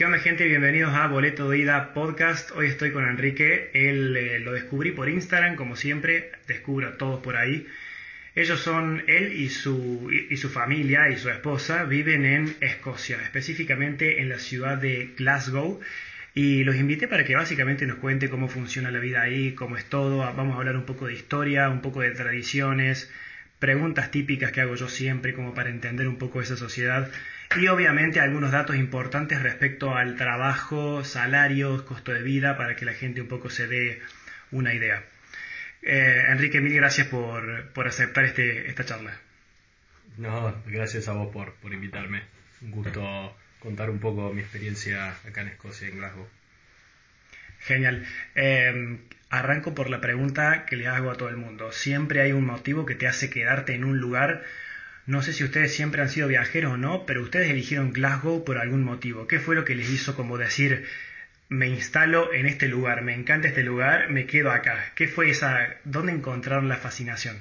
¿Qué 0.00 0.06
onda 0.06 0.18
gente? 0.18 0.46
Bienvenidos 0.46 0.94
a 0.94 1.08
Boleto 1.08 1.50
de 1.50 1.58
Ida 1.58 1.92
Podcast. 1.92 2.52
Hoy 2.52 2.68
estoy 2.68 2.90
con 2.90 3.06
Enrique. 3.06 3.70
Él 3.74 4.16
eh, 4.16 4.40
lo 4.40 4.54
descubrí 4.54 4.92
por 4.92 5.10
Instagram, 5.10 5.56
como 5.56 5.76
siempre. 5.76 6.32
Descubro 6.46 6.88
a 6.88 6.96
todos 6.96 7.20
por 7.22 7.36
ahí. 7.36 7.66
Ellos 8.34 8.60
son, 8.60 9.04
él 9.08 9.34
y 9.34 9.50
su, 9.50 10.10
y 10.10 10.38
su 10.38 10.48
familia 10.48 11.10
y 11.10 11.18
su 11.18 11.28
esposa 11.28 11.84
viven 11.84 12.24
en 12.24 12.56
Escocia, 12.62 13.20
específicamente 13.22 14.22
en 14.22 14.30
la 14.30 14.38
ciudad 14.38 14.78
de 14.78 15.10
Glasgow. 15.18 15.80
Y 16.32 16.64
los 16.64 16.76
invité 16.76 17.06
para 17.06 17.24
que 17.24 17.36
básicamente 17.36 17.84
nos 17.84 17.98
cuente 17.98 18.30
cómo 18.30 18.48
funciona 18.48 18.90
la 18.90 19.00
vida 19.00 19.20
ahí, 19.20 19.52
cómo 19.52 19.76
es 19.76 19.84
todo. 19.84 20.16
Vamos 20.16 20.54
a 20.54 20.60
hablar 20.60 20.76
un 20.76 20.86
poco 20.86 21.08
de 21.08 21.12
historia, 21.12 21.68
un 21.68 21.82
poco 21.82 22.00
de 22.00 22.12
tradiciones, 22.12 23.12
preguntas 23.58 24.10
típicas 24.10 24.50
que 24.50 24.62
hago 24.62 24.76
yo 24.76 24.88
siempre 24.88 25.34
como 25.34 25.52
para 25.52 25.68
entender 25.68 26.08
un 26.08 26.16
poco 26.16 26.40
esa 26.40 26.56
sociedad 26.56 27.12
y 27.56 27.66
obviamente 27.66 28.20
algunos 28.20 28.52
datos 28.52 28.76
importantes 28.76 29.42
respecto 29.42 29.96
al 29.96 30.16
trabajo, 30.16 31.04
salarios, 31.04 31.82
costo 31.82 32.12
de 32.12 32.22
vida, 32.22 32.56
para 32.56 32.76
que 32.76 32.84
la 32.84 32.92
gente 32.92 33.20
un 33.20 33.28
poco 33.28 33.50
se 33.50 33.66
dé 33.66 34.00
una 34.52 34.72
idea. 34.72 35.02
Eh, 35.82 36.26
Enrique, 36.28 36.60
mil 36.60 36.74
gracias 36.74 37.08
por, 37.08 37.70
por 37.72 37.88
aceptar 37.88 38.24
este, 38.24 38.68
esta 38.68 38.84
charla. 38.84 39.12
No, 40.16 40.54
gracias 40.66 41.08
a 41.08 41.12
vos 41.12 41.32
por, 41.32 41.54
por 41.54 41.72
invitarme. 41.72 42.22
Un 42.60 42.70
gusto 42.70 43.36
contar 43.58 43.90
un 43.90 43.98
poco 43.98 44.32
mi 44.32 44.42
experiencia 44.42 45.10
acá 45.26 45.40
en 45.40 45.48
Escocia, 45.48 45.88
en 45.88 45.96
Glasgow. 45.96 46.28
Genial. 47.60 48.06
Eh, 48.36 48.98
arranco 49.28 49.74
por 49.74 49.90
la 49.90 50.00
pregunta 50.00 50.66
que 50.66 50.76
le 50.76 50.86
hago 50.86 51.10
a 51.10 51.16
todo 51.16 51.28
el 51.28 51.36
mundo. 51.36 51.72
¿Siempre 51.72 52.20
hay 52.20 52.32
un 52.32 52.46
motivo 52.46 52.86
que 52.86 52.94
te 52.94 53.08
hace 53.08 53.28
quedarte 53.28 53.74
en 53.74 53.84
un 53.84 53.98
lugar 53.98 54.44
no 55.06 55.22
sé 55.22 55.32
si 55.32 55.44
ustedes 55.44 55.74
siempre 55.74 56.02
han 56.02 56.08
sido 56.08 56.28
viajeros 56.28 56.74
o 56.74 56.76
no, 56.76 57.06
pero 57.06 57.22
ustedes 57.22 57.50
eligieron 57.50 57.92
Glasgow 57.92 58.44
por 58.44 58.58
algún 58.58 58.84
motivo. 58.84 59.26
¿Qué 59.26 59.40
fue 59.40 59.54
lo 59.54 59.64
que 59.64 59.74
les 59.74 59.90
hizo 59.90 60.14
como 60.14 60.38
decir, 60.38 60.86
me 61.48 61.68
instalo 61.68 62.32
en 62.32 62.46
este 62.46 62.68
lugar, 62.68 63.02
me 63.02 63.14
encanta 63.14 63.48
este 63.48 63.62
lugar, 63.62 64.10
me 64.10 64.26
quedo 64.26 64.50
acá? 64.50 64.92
¿Qué 64.94 65.08
fue 65.08 65.30
esa, 65.30 65.76
dónde 65.84 66.12
encontraron 66.12 66.68
la 66.68 66.76
fascinación? 66.76 67.38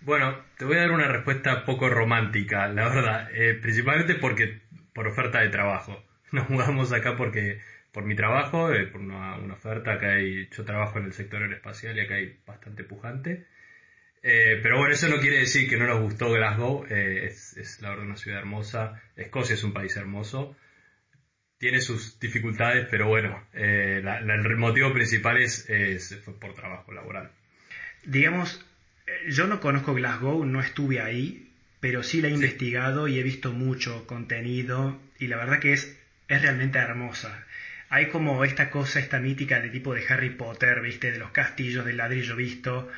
Bueno, 0.00 0.38
te 0.56 0.64
voy 0.64 0.76
a 0.76 0.82
dar 0.82 0.92
una 0.92 1.08
respuesta 1.08 1.64
poco 1.64 1.88
romántica, 1.88 2.68
la 2.68 2.88
verdad, 2.88 3.30
eh, 3.32 3.54
principalmente 3.54 4.14
porque 4.14 4.60
por 4.92 5.08
oferta 5.08 5.40
de 5.40 5.48
trabajo. 5.48 6.04
Nos 6.32 6.48
mudamos 6.50 6.92
acá 6.92 7.16
porque 7.16 7.60
por 7.92 8.04
mi 8.04 8.14
trabajo, 8.14 8.72
eh, 8.72 8.86
por 8.86 9.00
una, 9.00 9.36
oferta, 9.52 9.94
acá 9.94 10.12
hay, 10.12 10.48
yo 10.50 10.64
trabajo 10.64 10.98
en 10.98 11.06
el 11.06 11.12
sector 11.12 11.42
aeroespacial 11.42 11.96
y 11.96 12.00
acá 12.00 12.14
hay 12.14 12.38
bastante 12.46 12.84
pujante. 12.84 13.46
Eh, 14.22 14.58
pero 14.62 14.78
bueno, 14.78 14.94
eso 14.94 15.08
no 15.08 15.20
quiere 15.20 15.38
decir 15.38 15.68
que 15.68 15.76
no 15.76 15.86
nos 15.86 16.00
gustó 16.00 16.32
Glasgow. 16.32 16.86
Eh, 16.88 17.26
es, 17.26 17.78
la 17.80 17.90
verdad 17.90 18.06
una 18.06 18.16
ciudad 18.16 18.40
hermosa. 18.40 19.02
Escocia 19.16 19.54
es 19.54 19.64
un 19.64 19.72
país 19.72 19.96
hermoso. 19.96 20.56
Tiene 21.58 21.80
sus 21.80 22.18
dificultades, 22.20 22.86
pero 22.90 23.08
bueno, 23.08 23.44
eh, 23.52 24.00
el 24.04 24.56
motivo 24.56 24.92
principal 24.92 25.38
es, 25.38 25.66
por 26.40 26.54
trabajo 26.54 26.92
laboral. 26.92 27.32
Digamos, 28.04 28.64
yo 29.28 29.48
no 29.48 29.60
conozco 29.60 29.94
Glasgow, 29.94 30.44
no 30.44 30.60
estuve 30.60 31.00
ahí, 31.00 31.50
pero 31.80 32.04
sí 32.04 32.22
la 32.22 32.28
he 32.28 32.32
investigado 32.32 33.08
y 33.08 33.18
he 33.18 33.24
visto 33.24 33.52
mucho 33.52 34.06
contenido 34.06 35.00
y 35.18 35.26
la 35.26 35.36
verdad 35.36 35.58
que 35.58 35.72
es, 35.72 35.98
es 36.28 36.42
realmente 36.42 36.78
hermosa. 36.78 37.44
Hay 37.88 38.06
como 38.08 38.44
esta 38.44 38.70
cosa, 38.70 39.00
esta 39.00 39.18
mítica 39.18 39.60
de 39.60 39.70
tipo 39.70 39.94
de 39.94 40.04
Harry 40.08 40.30
Potter, 40.30 40.80
viste, 40.80 41.10
de 41.10 41.18
los 41.18 41.30
castillos 41.30 41.84
de 41.86 41.94
ladrillo 41.94 42.36
visto 42.36 42.88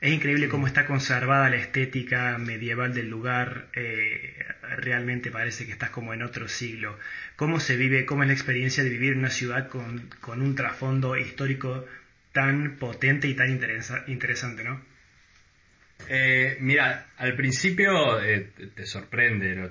es 0.00 0.12
increíble 0.12 0.48
cómo 0.48 0.66
está 0.66 0.86
conservada 0.86 1.50
la 1.50 1.56
estética 1.56 2.38
medieval 2.38 2.94
del 2.94 3.08
lugar. 3.08 3.66
Eh, 3.74 4.46
realmente 4.76 5.30
parece 5.30 5.66
que 5.66 5.72
estás 5.72 5.90
como 5.90 6.14
en 6.14 6.22
otro 6.22 6.46
siglo. 6.46 6.98
¿Cómo 7.34 7.58
se 7.58 7.76
vive, 7.76 8.06
cómo 8.06 8.22
es 8.22 8.28
la 8.28 8.34
experiencia 8.34 8.84
de 8.84 8.90
vivir 8.90 9.12
en 9.12 9.20
una 9.20 9.30
ciudad 9.30 9.68
con, 9.68 10.08
un 10.26 10.54
trasfondo 10.54 11.16
histórico 11.16 11.84
tan 12.32 12.76
potente 12.76 13.26
y 13.26 13.34
tan 13.34 13.50
interesante, 13.50 14.62
no? 14.62 14.80
Eh, 16.08 16.58
mira, 16.60 17.08
al 17.16 17.34
principio 17.34 18.22
eh, 18.22 18.52
te 18.74 18.86
sorprende. 18.86 19.70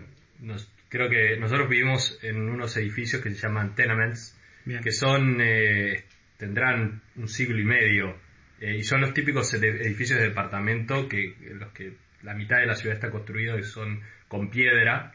creo 0.90 1.10
que 1.10 1.38
nosotros 1.38 1.70
vivimos 1.70 2.20
en 2.22 2.50
unos 2.50 2.76
edificios 2.76 3.22
que 3.22 3.30
se 3.30 3.48
llaman 3.48 3.76
tenements, 3.76 4.38
que 4.84 4.92
son 4.92 5.38
tendrán 6.38 7.02
un 7.16 7.30
siglo 7.30 7.58
y 7.60 7.64
medio 7.64 8.27
eh, 8.60 8.78
y 8.78 8.84
son 8.84 9.02
los 9.02 9.14
típicos 9.14 9.54
edificios 9.54 10.20
de 10.20 10.30
departamento 10.30 11.08
que 11.08 11.36
los 11.54 11.72
que 11.72 11.94
la 12.24 12.34
mitad 12.34 12.58
de 12.58 12.66
la 12.66 12.76
ciudad 12.76 12.96
está 12.96 13.12
construido 13.12 13.58
y 13.60 13.64
son 13.64 14.02
con 14.28 14.50
piedra, 14.50 15.12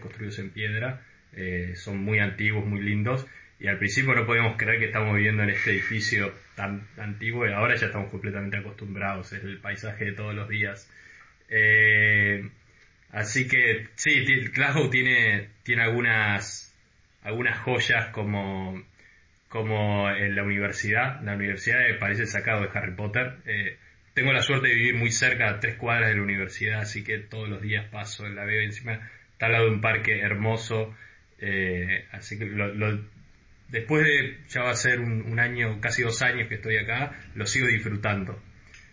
construidos 0.00 0.38
en 0.38 0.50
piedra, 0.50 1.02
eh, 1.32 1.74
son 1.76 1.98
muy 1.98 2.18
antiguos, 2.18 2.64
muy 2.66 2.80
lindos. 2.80 3.26
Y 3.58 3.68
al 3.68 3.78
principio 3.78 4.14
no 4.14 4.26
podíamos 4.26 4.56
creer 4.56 4.78
que 4.78 4.86
estamos 4.86 5.14
viviendo 5.14 5.42
en 5.42 5.50
este 5.50 5.70
edificio 5.70 6.32
tan 6.56 6.86
antiguo 6.98 7.46
y 7.46 7.52
ahora 7.52 7.76
ya 7.76 7.86
estamos 7.86 8.10
completamente 8.10 8.58
acostumbrados, 8.58 9.32
es 9.32 9.44
el 9.44 9.58
paisaje 9.58 10.06
de 10.06 10.12
todos 10.12 10.34
los 10.34 10.48
días. 10.48 10.90
Eh, 11.48 12.50
así 13.12 13.48
que 13.48 13.88
sí, 13.94 14.24
Glasgow 14.52 14.90
tiene, 14.90 15.50
tiene 15.62 15.82
algunas, 15.82 16.74
algunas 17.22 17.58
joyas 17.60 18.08
como 18.08 18.82
como 19.56 20.10
en 20.10 20.36
la 20.36 20.42
universidad. 20.42 21.22
La 21.22 21.34
universidad 21.34 21.78
parece 21.98 22.26
sacado 22.26 22.60
de 22.60 22.68
Harry 22.74 22.94
Potter. 22.94 23.38
Eh, 23.46 23.78
tengo 24.12 24.32
la 24.32 24.42
suerte 24.42 24.68
de 24.68 24.74
vivir 24.74 24.94
muy 24.96 25.10
cerca, 25.10 25.48
a 25.48 25.60
tres 25.60 25.76
cuadras 25.76 26.10
de 26.10 26.16
la 26.16 26.22
universidad, 26.22 26.80
así 26.80 27.02
que 27.02 27.18
todos 27.18 27.48
los 27.48 27.62
días 27.62 27.86
paso, 27.90 28.28
la 28.28 28.44
veo 28.44 28.60
encima, 28.60 29.00
está 29.32 29.46
al 29.46 29.52
lado 29.52 29.64
de 29.64 29.70
un 29.70 29.80
parque 29.80 30.20
hermoso. 30.20 30.94
Eh, 31.38 32.04
así 32.12 32.38
que 32.38 32.50
después 33.68 34.04
de, 34.04 34.36
ya 34.48 34.62
va 34.62 34.70
a 34.70 34.76
ser 34.76 35.00
un, 35.00 35.40
año, 35.40 35.80
casi 35.80 36.02
dos 36.02 36.20
años 36.20 36.48
que 36.48 36.56
estoy 36.56 36.76
acá, 36.76 37.12
lo 37.34 37.46
sigo 37.46 37.66
disfrutando. 37.66 38.38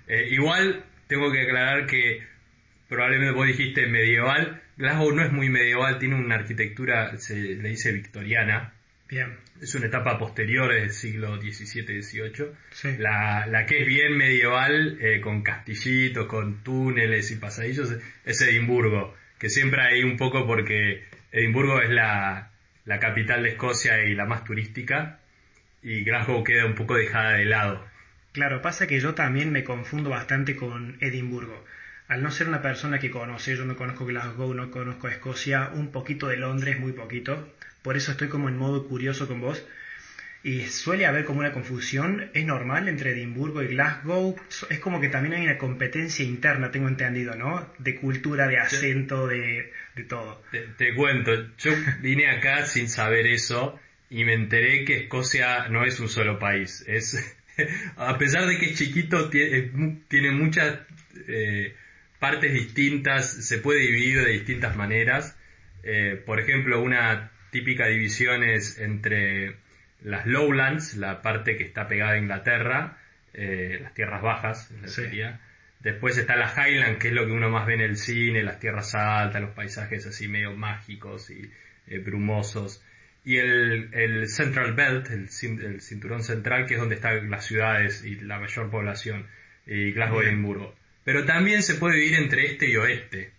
Eh, 0.07 0.30
igual 0.31 0.85
tengo 1.07 1.30
que 1.30 1.41
aclarar 1.41 1.88
que 1.88 2.24
probablemente 2.88 3.34
vos 3.34 3.47
dijiste 3.47 3.85
medieval, 3.88 4.62
Glasgow 4.78 5.13
no 5.13 5.25
es 5.25 5.31
muy 5.34 5.50
medieval, 5.50 6.00
tiene 6.00 6.16
una 6.16 6.35
arquitectura, 6.35 7.18
se 7.18 7.35
le 7.35 7.69
dice 7.69 7.91
victoriana, 7.91 8.73
es 9.62 9.75
una 9.75 9.88
etapa 9.88 10.18
posterior 10.18 10.74
del 10.74 10.91
siglo 10.91 11.40
XVII-XVIII. 11.40 12.97
La, 13.00 13.66
que 13.68 13.81
es 13.81 13.88
bien 13.88 14.18
medieval, 14.18 14.97
eh, 15.00 15.22
con 15.22 15.41
castillitos, 15.41 16.28
con 16.28 16.63
túneles 16.63 17.31
y 17.31 17.35
pasadillos, 17.38 17.96
es 18.25 18.41
Edimburgo, 18.41 19.16
que 19.38 19.50
siempre 19.50 19.81
hay 19.81 20.03
un 20.03 20.18
poco 20.18 20.46
porque 20.46 21.03
Edimburgo 21.31 21.81
es 21.81 21.90
la, 21.90 22.51
capital 23.00 23.44
de 23.44 23.50
Escocia 23.50 24.03
y 24.03 24.16
la 24.16 24.25
más 24.25 24.44
turística, 24.44 25.19
y 25.81 26.03
Glasgow 26.03 26.44
queda 26.44 26.66
un 26.66 26.75
poco 26.75 26.95
dejada 26.95 27.34
de 27.34 27.45
lado. 27.45 27.85
Claro, 28.31 28.62
pasa 28.62 28.88
que 28.88 29.00
yo 29.00 29.13
también 29.13 29.51
me 29.51 29.63
confundo 29.63 30.09
bastante 30.09 30.56
con 30.56 30.97
Edimburgo. 31.01 31.63
Al 32.13 32.22
no 32.22 32.29
ser 32.29 32.47
una 32.47 32.62
persona 32.62 33.00
que 33.00 33.09
conoce, 33.09 33.56
yo 33.57 33.66
no 33.66 33.75
conozco 33.75 34.06
Glasgow, 34.06 34.53
no 34.53 34.69
conozco 34.69 35.07
Escocia, 35.07 35.72
un 35.74 35.91
poquito 35.91 36.28
de 36.28 36.38
Londres, 36.38 36.79
muy 36.79 36.91
poquito, 36.91 37.51
por 37.81 37.97
eso 37.97 38.12
estoy 38.12 38.28
como 38.28 38.50
en 38.50 38.56
modo 38.56 38.88
curioso 38.88 39.28
con 39.28 39.41
vos. 39.41 39.66
Y 40.44 40.62
suele 40.68 41.07
haber 41.07 41.25
como 41.25 41.40
una 41.40 41.53
confusión, 41.53 42.29
es 42.35 42.46
normal 42.46 42.88
entre 42.88 43.13
Edimburgo 43.13 43.63
y 43.63 43.69
Glasgow, 43.69 44.35
es 44.69 44.78
como 44.78 45.01
que 45.01 45.09
también 45.09 45.34
hay 45.34 45.44
una 45.46 45.57
competencia 45.57 46.24
interna, 46.24 46.69
tengo 46.69 46.88
entendido, 46.88 47.34
¿no? 47.34 47.74
De 47.79 47.96
cultura, 47.96 48.47
de 48.47 48.59
acento, 48.59 49.25
de, 49.25 49.72
todo. 50.07 50.44
Te, 50.78 50.94
cuento, 50.94 51.31
yo 51.57 51.72
vine 52.00 52.30
acá 52.30 52.68
sin 52.68 52.90
saber 52.90 53.25
eso 53.25 53.80
y 54.12 54.24
me 54.24 54.35
enteré 54.35 54.85
que 54.85 54.97
Escocia 54.97 55.68
no 55.69 55.84
es 55.84 56.00
un 56.00 56.09
solo 56.09 56.38
país, 56.38 56.85
es, 56.85 57.18
a 57.97 58.19
pesar 58.19 58.45
de 58.45 58.59
que 58.59 58.68
es 58.68 58.78
chiquito, 58.78 59.31
tiene, 59.31 60.31
muchas 60.31 60.78
eh, 61.28 61.75
partes 62.24 62.54
distintas, 62.54 63.30
se 63.30 63.58
puede 63.58 63.82
dividir 63.82 64.24
de 64.24 64.32
distintas 64.32 64.78
maneras. 64.78 65.38
Eh, 65.84 66.24
por 66.26 66.40
ejemplo, 66.40 66.82
una 66.82 67.32
típica 67.52 67.88
división 67.88 68.46
es 68.46 68.80
entre 68.80 69.58
las 70.02 70.25
lowlands, 70.25 70.96
la 70.96 71.22
parte 71.22 71.58
que 71.58 71.66
está 71.66 71.90
pegada 71.90 72.14
a 72.14 72.18
Inglaterra, 72.18 72.98
eh, 73.34 73.78
las 73.81 73.94
tierras 73.94 74.22
bajas, 74.22 74.74
sería. 74.86 75.42
Después 75.81 76.18
está 76.18 76.38
la 76.38 76.50
Highland, 76.50 76.98
que 76.98 77.10
es 77.10 77.14
lo 77.14 77.25
que 77.25 77.34
uno 77.34 77.50
más 77.50 77.68
ve 77.68 77.74
en 77.74 77.81
el 77.81 77.98
cine, 77.98 78.42
las 78.42 78.62
tierras 78.62 78.96
altas, 78.96 79.42
los 79.42 79.52
paisajes 79.52 80.06
así 80.06 80.30
medio 80.30 80.54
mágicos 80.54 81.30
y 81.30 81.52
eh, 81.88 81.98
brumosos. 82.00 82.81
Y 83.26 83.36
el, 83.36 84.30
Central 84.30 84.76
Belt, 84.76 85.10
el, 85.10 85.30
cinturón 85.30 86.24
central, 86.24 86.68
que 86.68 86.76
es 86.76 86.80
donde 86.80 86.96
están 86.96 87.30
las 87.30 87.46
ciudades 87.46 88.06
y 88.06 88.16
la 88.16 88.40
mayor 88.40 88.69
población, 88.69 89.28
y 89.66 89.92
Glasgow 89.92 90.22
y 90.22 90.28
Edimburgo. 90.28 90.74
Pero 91.04 91.26
también 91.26 91.64
se 91.64 91.76
puede 91.76 91.98
vivir 91.98 92.16
entre 92.16 92.46
este 92.46 92.70
y 92.70 92.76
oeste. 92.78 93.32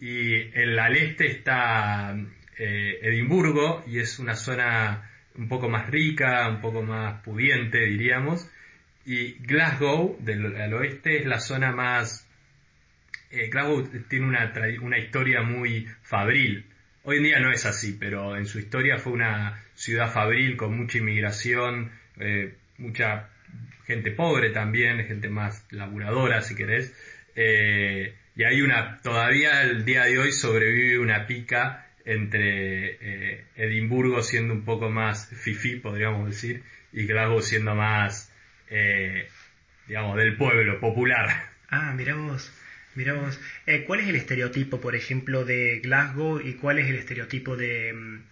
Y 0.00 0.34
el, 0.58 0.78
al 0.78 0.96
este 0.96 1.28
está 1.28 2.16
eh, 2.58 2.98
Edimburgo 3.02 3.84
y 3.86 4.00
es 4.00 4.18
una 4.18 4.34
zona 4.34 5.08
un 5.36 5.48
poco 5.48 5.68
más 5.68 5.88
rica, 5.90 6.48
un 6.48 6.60
poco 6.60 6.82
más 6.82 7.22
pudiente, 7.22 7.86
diríamos. 7.86 8.50
Y 9.06 9.34
Glasgow, 9.34 10.16
del 10.20 10.56
al 10.56 10.74
oeste, 10.74 11.18
es 11.18 11.26
la 11.26 11.40
zona 11.40 11.72
más... 11.72 12.28
Eh, 13.30 13.48
Glasgow 13.48 13.88
tiene 14.08 14.26
una, 14.26 14.52
una 14.82 14.98
historia 14.98 15.42
muy 15.42 15.86
fabril. 16.02 16.66
Hoy 17.04 17.16
en 17.16 17.22
día 17.24 17.40
no 17.40 17.50
es 17.50 17.66
así, 17.66 17.96
pero 17.98 18.36
en 18.36 18.46
su 18.46 18.58
historia 18.58 18.98
fue 18.98 19.12
una 19.12 19.60
ciudad 19.74 20.12
fabril 20.12 20.56
con 20.56 20.76
mucha 20.76 20.98
inmigración, 20.98 21.90
eh, 22.18 22.54
mucha 22.78 23.28
gente 23.86 24.10
pobre 24.10 24.50
también, 24.50 25.06
gente 25.06 25.28
más 25.28 25.66
laburadora, 25.70 26.42
si 26.42 26.54
querés. 26.54 26.94
Eh, 27.34 28.14
y 28.36 28.44
hay 28.44 28.62
una, 28.62 29.00
todavía 29.02 29.62
el 29.62 29.84
día 29.84 30.04
de 30.04 30.18
hoy 30.18 30.32
sobrevive 30.32 30.98
una 30.98 31.26
pica 31.26 31.86
entre 32.04 32.98
eh, 33.00 33.44
Edimburgo 33.56 34.22
siendo 34.22 34.54
un 34.54 34.64
poco 34.64 34.90
más 34.90 35.28
fifi, 35.28 35.76
podríamos 35.76 36.28
decir, 36.28 36.62
y 36.92 37.06
Glasgow 37.06 37.40
siendo 37.40 37.74
más, 37.74 38.32
digamos, 39.86 40.16
del 40.16 40.36
pueblo, 40.36 40.80
popular. 40.80 41.50
Ah, 41.68 41.92
mira 41.96 42.14
vos. 42.14 42.52
Mira 42.94 43.14
vos, 43.14 43.40
eh, 43.66 43.84
¿cuál 43.84 44.00
es 44.00 44.08
el 44.08 44.16
estereotipo, 44.16 44.80
por 44.80 44.94
ejemplo, 44.94 45.46
de 45.46 45.80
Glasgow 45.80 46.40
y 46.40 46.54
cuál 46.54 46.78
es 46.78 46.88
el 46.88 46.96
estereotipo 46.96 47.56
de, 47.56 47.92
mm, 47.94 48.22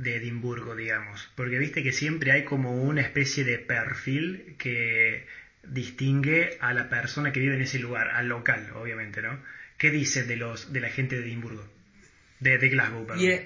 de 0.00 0.16
Edimburgo, 0.16 0.74
digamos? 0.74 1.30
Porque 1.34 1.58
viste 1.58 1.82
que 1.82 1.92
siempre 1.92 2.32
hay 2.32 2.44
como 2.44 2.72
una 2.72 3.02
especie 3.02 3.44
de 3.44 3.58
perfil 3.58 4.56
que 4.58 5.26
distingue 5.62 6.56
a 6.60 6.72
la 6.72 6.88
persona 6.88 7.32
que 7.32 7.40
vive 7.40 7.54
en 7.54 7.62
ese 7.62 7.78
lugar, 7.78 8.08
al 8.08 8.28
local, 8.28 8.70
obviamente, 8.74 9.20
¿no? 9.20 9.38
¿Qué 9.76 9.90
dice 9.90 10.24
de 10.24 10.36
los 10.36 10.72
de 10.72 10.80
la 10.80 10.88
gente 10.88 11.16
de 11.16 11.22
Edimburgo? 11.22 11.66
De, 12.40 12.56
de 12.58 12.68
Glasgow, 12.70 13.06
perdón. 13.06 13.40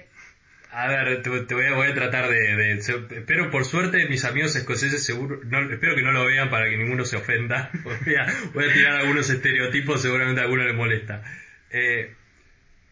A 0.71 0.87
ver, 0.87 1.21
te, 1.21 1.29
voy, 1.29 1.87
a, 1.87 1.93
tratar 1.93 2.29
de, 2.29 2.71
Espero, 2.73 3.49
por 3.49 3.63
suerte, 3.63 4.09
mis 4.09 4.25
amigos 4.25 4.55
escoceses 4.57 5.05
seguro... 5.05 5.39
espero 5.71 5.95
que 5.95 6.01
no 6.01 6.11
lo 6.11 6.25
vean 6.25 6.49
para 6.49 6.69
que 6.69 6.75
ninguno 6.75 7.05
se 7.05 7.15
ofenda. 7.15 7.71
Voy 7.83 8.15
a, 8.15 8.27
voy 8.53 8.69
a 8.69 8.73
tirar 8.73 8.95
algunos 8.97 9.29
estereotipos, 9.29 10.01
seguramente 10.01 10.41
a 10.41 10.43
alguno 10.43 10.65
le 10.65 10.73
molesta. 10.73 11.23
Eh, 11.69 12.13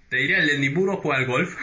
te 0.07 0.18
diría, 0.18 0.38
el 0.38 0.48
de 0.48 0.56
Edimburgo 0.56 0.98
juega 0.98 1.19
al 1.19 1.25
golf. 1.25 1.56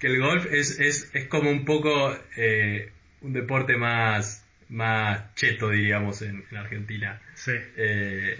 Que 0.00 0.08
el 0.08 0.18
golf 0.18 0.46
es, 0.50 0.80
es, 0.80 1.10
es 1.14 1.26
como 1.28 1.50
un 1.50 1.64
poco 1.64 2.16
eh, 2.36 2.90
un 3.20 3.32
deporte 3.32 3.76
más, 3.76 4.44
más 4.68 5.34
cheto, 5.34 5.70
diríamos, 5.70 6.22
en, 6.22 6.44
Argentina. 6.56 7.20
Sí. 7.34 7.52
Eh, 7.76 8.38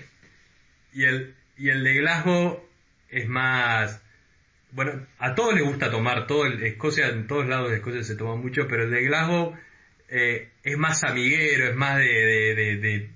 y, 0.93 1.05
el, 1.05 1.35
y 1.57 1.69
el 1.69 1.85
de 1.85 1.95
Glasgow 1.95 2.67
es 3.11 3.29
más 3.29 4.03
bueno, 4.73 5.07
a 5.19 5.35
todos 5.35 5.55
les 5.55 5.65
gusta 5.65 5.91
tomar, 5.91 6.27
todo 6.27 6.47
el, 6.47 6.63
Escocia, 6.63 7.09
en 7.09 7.27
todos 7.27 7.47
lados 7.47 7.71
de 7.71 7.79
Escocia 7.79 8.03
se 8.05 8.17
toma 8.17 8.37
mucho, 8.37 8.69
pero 8.69 8.85
el 8.85 8.91
de 8.91 9.03
Glasgow 9.03 9.57
eh, 10.09 10.51
es 10.63 10.79
más 10.79 11.03
amiguero, 11.03 11.69
es 11.69 11.77
más 11.77 11.99
de, 11.99 13.11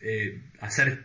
de, 0.00 0.42
hacer 0.60 1.04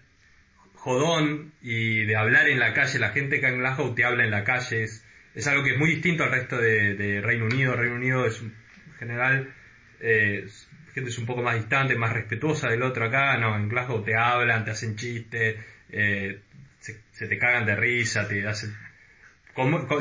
jodón 0.75 1.53
y 1.61 2.05
de 2.05 2.15
hablar 2.15 2.49
en 2.49 2.59
la 2.59 2.73
calle. 2.73 2.99
La 2.99 3.11
gente 3.11 3.39
que 3.39 3.47
en 3.47 3.59
Glasgow 3.59 3.95
te 3.95 4.03
habla 4.03 4.25
en 4.25 4.31
la 4.31 4.43
calle, 4.43 4.83
es, 4.83 5.05
es 5.37 5.47
algo 5.47 5.63
que 5.63 5.73
es 5.73 5.77
muy 5.77 5.89
distinto 5.91 6.23
al 6.23 6.31
resto 6.31 6.57
de, 6.57 7.21
Reino 7.23 7.45
Unido. 7.45 7.75
Reino 7.75 7.95
Unido 7.95 8.25
es 8.25 8.41
en 8.41 8.53
general, 8.97 9.53
eh, 9.99 10.47
gente 10.93 11.09
es 11.09 11.17
un 11.17 11.25
poco 11.25 11.43
más 11.43 11.55
distante, 11.55 11.95
más 11.95 12.11
respetuosa 12.11 12.69
del 12.69 12.81
otro 12.81 13.05
acá, 13.05 13.37
no, 13.37 13.55
en 13.55 13.69
Glasgow 13.69 14.03
te 14.03 14.15
hablan, 14.15 14.65
te 14.65 14.71
hacen 14.71 14.95
chistes, 14.95 15.55
eh, 15.91 16.39
se, 16.79 17.01
se, 17.11 17.27
te 17.27 17.37
cagan 17.37 17.65
de 17.65 17.75
risa, 17.75 18.27
te 18.27 18.45
hacen 18.47 18.75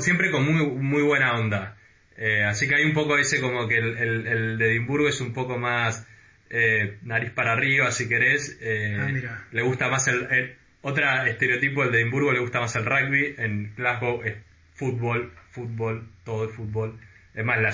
siempre 0.01 0.31
con 0.31 0.45
muy, 0.45 0.67
muy 0.67 1.03
buena 1.03 1.35
onda. 1.35 1.77
Eh, 2.17 2.45
así 2.45 2.69
que 2.69 2.77
hay 2.77 2.85
un 2.85 2.95
poco 2.95 3.19
ese 3.19 3.41
como 3.41 3.69
que 3.69 3.79
el, 3.79 4.59
de 4.59 4.71
Edimburgo 4.71 5.09
es 5.09 5.21
un 5.21 5.33
poco 5.33 5.59
más 5.59 6.07
eh, 6.49 6.99
nariz 7.03 7.31
para 7.31 7.53
arriba, 7.53 7.91
si 7.91 8.09
querés. 8.09 8.59
Eh, 8.61 8.97
ah, 8.99 9.45
le 9.53 9.63
gusta 9.63 9.89
más 9.89 10.09
el, 10.09 10.57
Otra 10.83 11.29
estereotipo, 11.29 11.85
el 11.85 11.93
de 11.93 12.01
Edimburgo 12.01 12.33
le 12.33 12.41
gusta 12.41 12.61
más 12.61 12.75
el 12.77 12.85
rugby. 12.85 13.35
En 13.39 13.75
Glasgow 13.77 14.23
es 14.25 14.35
fútbol, 14.77 15.33
fútbol, 15.51 16.09
todo 16.25 16.45
el 16.45 16.51
fútbol. 16.51 16.99
Es 17.35 17.45
más, 17.45 17.61
la, 17.61 17.73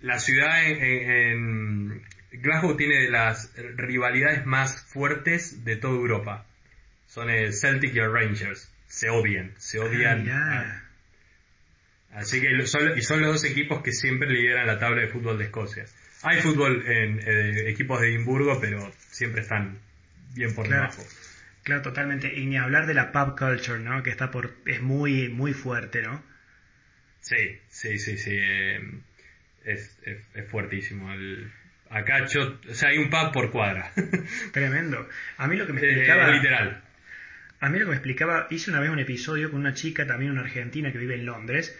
la 0.00 0.18
ciudad 0.18 0.62
en, 0.64 2.02
Glasgow 2.32 2.76
tiene 2.76 3.08
las 3.10 3.52
rivalidades 3.76 4.46
más 4.46 4.84
fuertes 4.84 5.64
de 5.64 5.76
toda 5.76 5.94
Europa. 5.94 6.46
Son 7.06 7.30
el 7.30 7.52
Celtic 7.52 7.94
y 7.94 7.98
el 7.98 8.12
Rangers 8.12 8.72
se 8.92 9.08
odian, 9.08 9.54
se 9.56 9.78
odian. 9.78 10.28
Ah, 10.30 10.82
así 12.12 12.40
que 12.40 12.66
son, 12.66 12.96
y 12.96 13.02
son 13.02 13.22
los 13.22 13.32
dos 13.32 13.44
equipos 13.44 13.82
que 13.82 13.92
siempre 13.92 14.28
lideran 14.28 14.66
la 14.66 14.78
tabla 14.78 15.02
de 15.02 15.08
fútbol 15.08 15.38
de 15.38 15.44
Escocia. 15.44 15.86
Hay 16.22 16.40
fútbol 16.40 16.84
en 16.86 17.20
eh, 17.20 17.70
equipos 17.70 18.00
de 18.00 18.08
Edimburgo, 18.08 18.60
pero 18.60 18.92
siempre 19.10 19.40
están 19.40 19.78
bien 20.34 20.54
por 20.54 20.68
debajo. 20.68 21.02
Claro, 21.62 21.82
totalmente. 21.82 22.34
Y 22.34 22.46
ni 22.46 22.56
hablar 22.56 22.86
de 22.86 22.94
la 22.94 23.12
pub 23.12 23.38
culture, 23.38 23.78
¿no? 23.78 24.02
Que 24.02 24.10
está 24.10 24.30
por 24.30 24.54
es 24.66 24.80
muy 24.80 25.28
muy 25.28 25.52
fuerte, 25.52 26.02
¿no? 26.02 26.22
Sí, 27.20 27.60
sí, 27.68 27.98
sí, 27.98 28.18
sí. 28.18 28.32
Eh, 28.34 28.80
es, 29.64 29.98
es, 30.04 30.48
fuertísimo. 30.50 31.12
El, 31.12 31.52
acá, 31.88 32.24
o 32.24 32.74
sea, 32.74 32.88
hay 32.88 32.98
un 32.98 33.10
pub 33.10 33.32
por 33.32 33.50
cuadra. 33.50 33.92
Tremendo. 34.52 35.08
A 35.36 35.46
mí 35.46 35.56
lo 35.56 35.66
que 35.66 35.72
me 35.72 35.80
explicaba... 35.80 36.28
literal. 36.30 36.82
A 37.60 37.68
mí 37.68 37.78
lo 37.78 37.84
que 37.84 37.90
me 37.90 37.96
explicaba, 37.96 38.48
hice 38.50 38.70
una 38.70 38.80
vez 38.80 38.90
un 38.90 38.98
episodio 38.98 39.50
con 39.52 39.60
una 39.60 39.72
chica, 39.72 40.04
también 40.04 40.32
una 40.32 40.40
argentina 40.40 40.90
que 40.90 40.98
vive 40.98 41.14
en 41.14 41.26
Londres, 41.26 41.78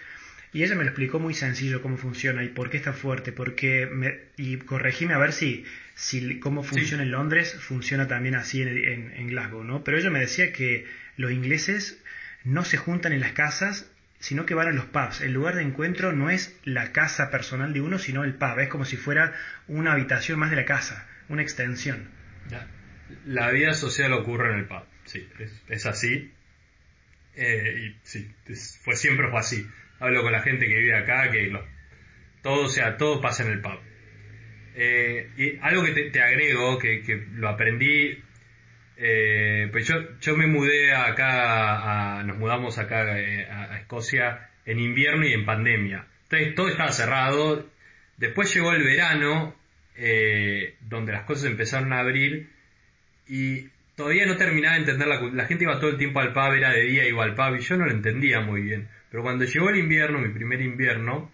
y 0.52 0.62
ella 0.62 0.76
me 0.76 0.84
lo 0.84 0.90
explicó 0.90 1.19
muy 1.19 1.34
sencillo 1.34 1.82
cómo 1.82 1.96
funciona 1.96 2.44
y 2.44 2.49
por 2.49 2.70
qué 2.70 2.76
está 2.76 2.93
fuerte, 2.93 3.32
porque 3.32 3.87
me, 3.90 4.20
y 4.37 4.58
corregime 4.58 5.14
a 5.14 5.19
ver 5.19 5.32
si, 5.32 5.64
si 5.94 6.41
cómo 6.41 6.62
funciona 6.62 7.03
en 7.03 7.11
Londres, 7.11 7.56
funciona 7.61 8.09
también 8.09 8.35
así 8.35 8.62
en, 8.62 9.12
en, 9.15 9.29
Glasgow, 9.29 9.65
¿no? 9.65 9.85
Pero 9.85 9.99
ella 9.99 10.11
me 10.11 10.21
decía 10.21 10.53
que 10.53 10.87
los 11.17 11.33
ingleses 11.33 12.03
no 12.44 12.65
se 12.65 12.77
juntan 12.77 13.12
en 13.12 13.21
las 13.21 13.33
casas, 13.33 13.91
sino 14.19 14.47
que 14.47 14.55
van 14.55 14.69
a 14.69 14.73
los 14.73 14.87
pubs. 14.87 15.21
El 15.21 15.33
lugar 15.33 15.56
de 15.56 15.62
encuentro 15.62 16.12
no 16.12 16.31
es 16.31 16.56
la 16.65 16.93
casa 16.93 17.31
personal 17.31 17.73
de 17.73 17.81
uno, 17.81 17.99
sino 17.99 18.25
el 18.25 18.35
pub. 18.35 18.59
Es 18.59 18.69
como 18.69 18.85
si 18.85 18.97
fuera 18.97 19.33
una 19.69 19.93
habitación 19.93 20.39
más 20.39 20.50
de 20.50 20.56
la 20.56 20.65
casa, 20.65 21.06
una 21.29 21.43
extensión. 21.43 22.09
La 23.27 23.50
vida 23.50 23.75
social 23.75 24.12
ocurre 24.12 24.53
en 24.53 24.59
el 24.61 24.65
pub 24.67 24.85
sí, 25.05 25.29
es, 25.69 25.87
así. 25.87 26.33
Eh, 27.35 27.87
y 27.87 27.97
sí, 28.03 28.31
fue, 28.83 28.97
siempre 28.97 29.29
fue 29.29 29.41
así. 29.41 29.67
Hablo 29.99 30.23
con 30.23 30.33
la 30.33 30.43
gente 30.43 30.67
que 30.67 30.77
vive 30.77 30.97
acá, 30.97 31.31
que 31.31 31.53
todo, 32.43 32.69
sea, 32.69 32.97
todo 32.97 33.21
pasa 33.21 33.44
en 33.44 33.53
el 33.53 33.61
pub. 33.61 33.79
Eh, 34.75 35.29
y 35.37 35.59
algo 35.61 35.85
que 35.85 36.11
te, 36.11 36.23
agrego, 36.23 36.79
que, 36.79 37.27
lo 37.35 37.49
aprendí, 37.49 38.19
eh, 38.97 39.69
pues 39.71 39.87
yo, 39.87 40.19
yo 40.21 40.37
me 40.37 40.47
mudé 40.47 40.95
acá, 40.95 42.23
nos 42.25 42.39
mudamos 42.39 42.79
acá 42.79 43.03
a, 43.03 43.79
Escocia 43.79 44.51
en 44.65 44.79
invierno 44.79 45.27
y 45.27 45.33
en 45.33 45.45
pandemia. 45.45 46.07
Entonces 46.25 46.55
todo 46.55 46.69
estaba 46.69 46.93
cerrado. 46.93 47.69
Después 48.17 48.55
llegó 48.55 48.73
el 48.73 48.85
verano, 48.85 49.55
donde 50.81 51.13
las 51.13 51.25
cosas 51.25 51.44
empezaron 51.46 51.93
a 51.93 51.99
abrir 51.99 52.49
y 53.29 53.69
todavía 53.96 54.27
no 54.27 54.37
terminaba 54.37 54.75
de 54.75 54.81
entender 54.81 55.08
la 55.08 55.20
La 55.32 55.46
gente 55.46 55.65
iba 55.65 55.79
todo 55.79 55.91
el 55.91 55.99
tiempo 55.99 56.20
al 56.20 56.32
pub, 56.32 56.55
era 56.55 56.70
de 56.70 56.82
día, 56.82 57.06
iba 57.06 57.25
al 57.25 57.35
pub 57.35 57.56
y 57.56 57.61
yo 57.61 57.77
no 57.77 57.87
lo 57.87 57.93
entendía 57.93 58.41
muy 58.41 58.63
bien. 58.63 58.89
Pero 59.11 59.23
cuando 59.23 59.44
llegó 59.44 59.70
el 59.70 59.77
invierno, 59.77 60.19
mi 60.19 60.31
primer 60.31 60.61
invierno, 60.61 61.31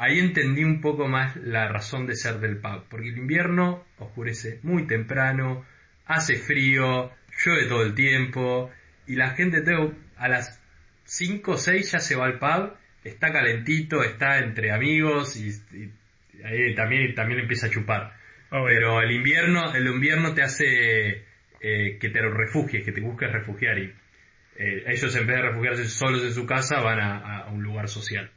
ahí 0.00 0.18
entendí 0.18 0.64
un 0.64 0.80
poco 0.80 1.08
más 1.08 1.36
la 1.36 1.68
razón 1.68 2.06
de 2.06 2.16
ser 2.16 2.40
del 2.40 2.56
pub. 2.56 2.86
Porque 2.88 3.10
el 3.10 3.18
invierno 3.18 3.84
oscurece 3.98 4.58
muy 4.62 4.86
temprano, 4.86 5.64
hace 6.06 6.36
frío, 6.36 7.12
llueve 7.44 7.66
todo 7.66 7.82
el 7.84 7.94
tiempo 7.94 8.70
y 9.06 9.16
la 9.16 9.30
gente 9.30 9.62
a 10.16 10.28
las 10.28 10.60
5 11.04 11.52
o 11.52 11.56
6 11.58 11.92
ya 11.92 12.00
se 12.00 12.16
va 12.16 12.24
al 12.24 12.38
pub, 12.38 12.74
está 13.04 13.30
calentito, 13.30 14.02
está 14.02 14.38
entre 14.38 14.72
amigos 14.72 15.36
y, 15.36 15.50
ahí 16.44 16.74
también, 16.74 17.14
también 17.14 17.40
empieza 17.40 17.66
a 17.66 17.70
chupar. 17.70 18.14
Pero 18.50 19.02
el 19.02 19.12
invierno, 19.12 19.74
el 19.74 19.86
invierno 19.86 20.32
te 20.34 20.42
hace 20.42 21.24
eh, 21.60 21.98
que 22.00 22.08
te 22.08 22.22
refugies, 22.22 22.84
que 22.84 22.92
te 22.92 23.02
busques 23.02 23.30
refugiar 23.30 23.78
y 23.78 23.92
eh, 24.56 24.84
ellos 24.86 25.14
en 25.14 25.26
vez 25.26 25.36
de 25.36 25.42
refugiarse 25.42 25.84
solos 25.88 26.24
en 26.24 26.32
su 26.32 26.46
casa 26.46 26.80
van 26.80 27.00
a, 27.00 27.46
un 27.50 27.62
lugar 27.62 27.88
social. 27.88 28.30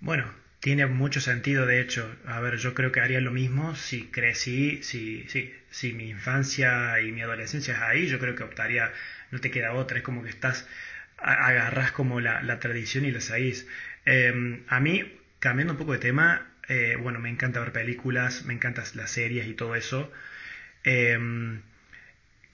Bueno, 0.00 0.30
tiene 0.60 0.86
mucho 0.86 1.20
sentido 1.20 1.66
de 1.66 1.80
hecho. 1.80 2.14
A 2.26 2.40
ver, 2.40 2.56
yo 2.56 2.74
creo 2.74 2.92
que 2.92 3.00
haría 3.00 3.20
lo 3.20 3.30
mismo 3.32 3.74
si 3.76 4.04
crecí, 4.08 4.82
si, 4.82 5.26
si, 5.28 5.54
si 5.70 5.92
mi 5.92 6.08
infancia 6.10 7.00
y 7.00 7.12
mi 7.12 7.22
adolescencia 7.22 7.74
es 7.74 7.80
ahí, 7.80 8.06
yo 8.08 8.18
creo 8.18 8.34
que 8.34 8.42
optaría, 8.44 8.92
no 9.30 9.40
te 9.40 9.50
queda 9.50 9.72
otra, 9.72 9.98
es 9.98 10.04
como 10.04 10.22
que 10.22 10.30
estás, 10.30 10.66
agarras 11.18 11.92
como 11.92 12.20
la, 12.20 12.42
la 12.42 12.58
tradición 12.60 13.04
y 13.04 13.12
la 13.12 13.20
seguís. 13.20 13.66
Em, 14.04 14.62
a 14.68 14.80
mí, 14.80 15.20
cambiando 15.38 15.74
un 15.74 15.78
poco 15.78 15.92
de 15.92 15.98
tema, 15.98 16.46
eh, 16.68 16.96
bueno, 17.00 17.18
me 17.20 17.30
encanta 17.30 17.60
ver 17.60 17.72
películas, 17.72 18.44
me 18.44 18.54
encantan 18.54 18.84
las 18.94 19.10
series 19.10 19.46
y 19.48 19.54
todo 19.54 19.74
eso. 19.76 20.10
Eh, 20.84 21.18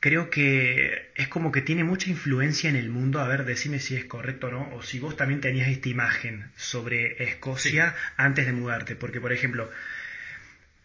creo 0.02 0.30
que 0.30 1.12
es 1.14 1.28
como 1.28 1.52
que 1.52 1.62
tiene 1.62 1.84
mucha 1.84 2.10
influencia 2.10 2.68
en 2.68 2.74
el 2.74 2.90
mundo. 2.90 3.20
A 3.20 3.28
ver, 3.28 3.44
decime 3.44 3.78
si 3.78 3.94
es 3.94 4.04
correcto 4.04 4.48
o 4.48 4.50
no, 4.50 4.68
o 4.74 4.82
si 4.82 4.98
vos 4.98 5.16
también 5.16 5.40
tenías 5.40 5.68
esta 5.68 5.88
imagen 5.88 6.50
sobre 6.56 7.22
Escocia 7.22 7.94
antes 8.16 8.46
de 8.46 8.52
mudarte. 8.52 8.96
Porque, 8.96 9.20
por 9.20 9.32
ejemplo, 9.32 9.70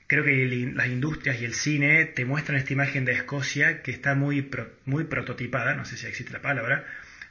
creo 0.06 0.24
que 0.24 0.72
las 0.76 0.88
industrias 0.88 1.42
y 1.42 1.46
el 1.46 1.56
cine 1.56 2.06
te 2.06 2.26
muestran 2.26 2.60
esta 2.60 2.74
imagen 2.74 3.06
de 3.06 3.14
Escocia 3.14 3.82
que 3.82 3.90
está 3.90 4.14
muy, 4.14 4.48
muy 4.86 5.06
prototipada, 5.06 5.74
no 5.74 5.84
sé 5.84 5.98
si 5.98 6.06
existe 6.06 6.32
la 6.32 6.42
palabra, 6.44 6.86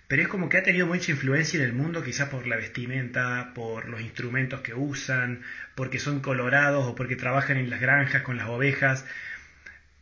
pero 0.09 0.23
es 0.23 0.29
como 0.29 0.49
que 0.49 0.59
ha 0.59 0.65
tenido 0.65 0.89
mucha 0.89 1.13
influencia 1.13 1.59
en 1.61 1.65
el 1.65 1.73
mundo, 1.73 2.03
quizás 2.03 2.29
por 2.29 2.49
la 2.49 2.57
vestimenta, 2.57 3.53
por 3.55 3.89
los 3.89 4.01
instrumentos 4.01 4.61
que 4.61 4.75
usan, 4.75 5.43
porque 5.77 6.01
son 6.01 6.19
colorados 6.21 6.85
o 6.85 6.97
porque 6.97 7.15
trabajan 7.15 7.59
en 7.59 7.71
las 7.71 7.81
granjas 7.81 8.23
con 8.23 8.37
las 8.37 8.49
ovejas. 8.49 9.07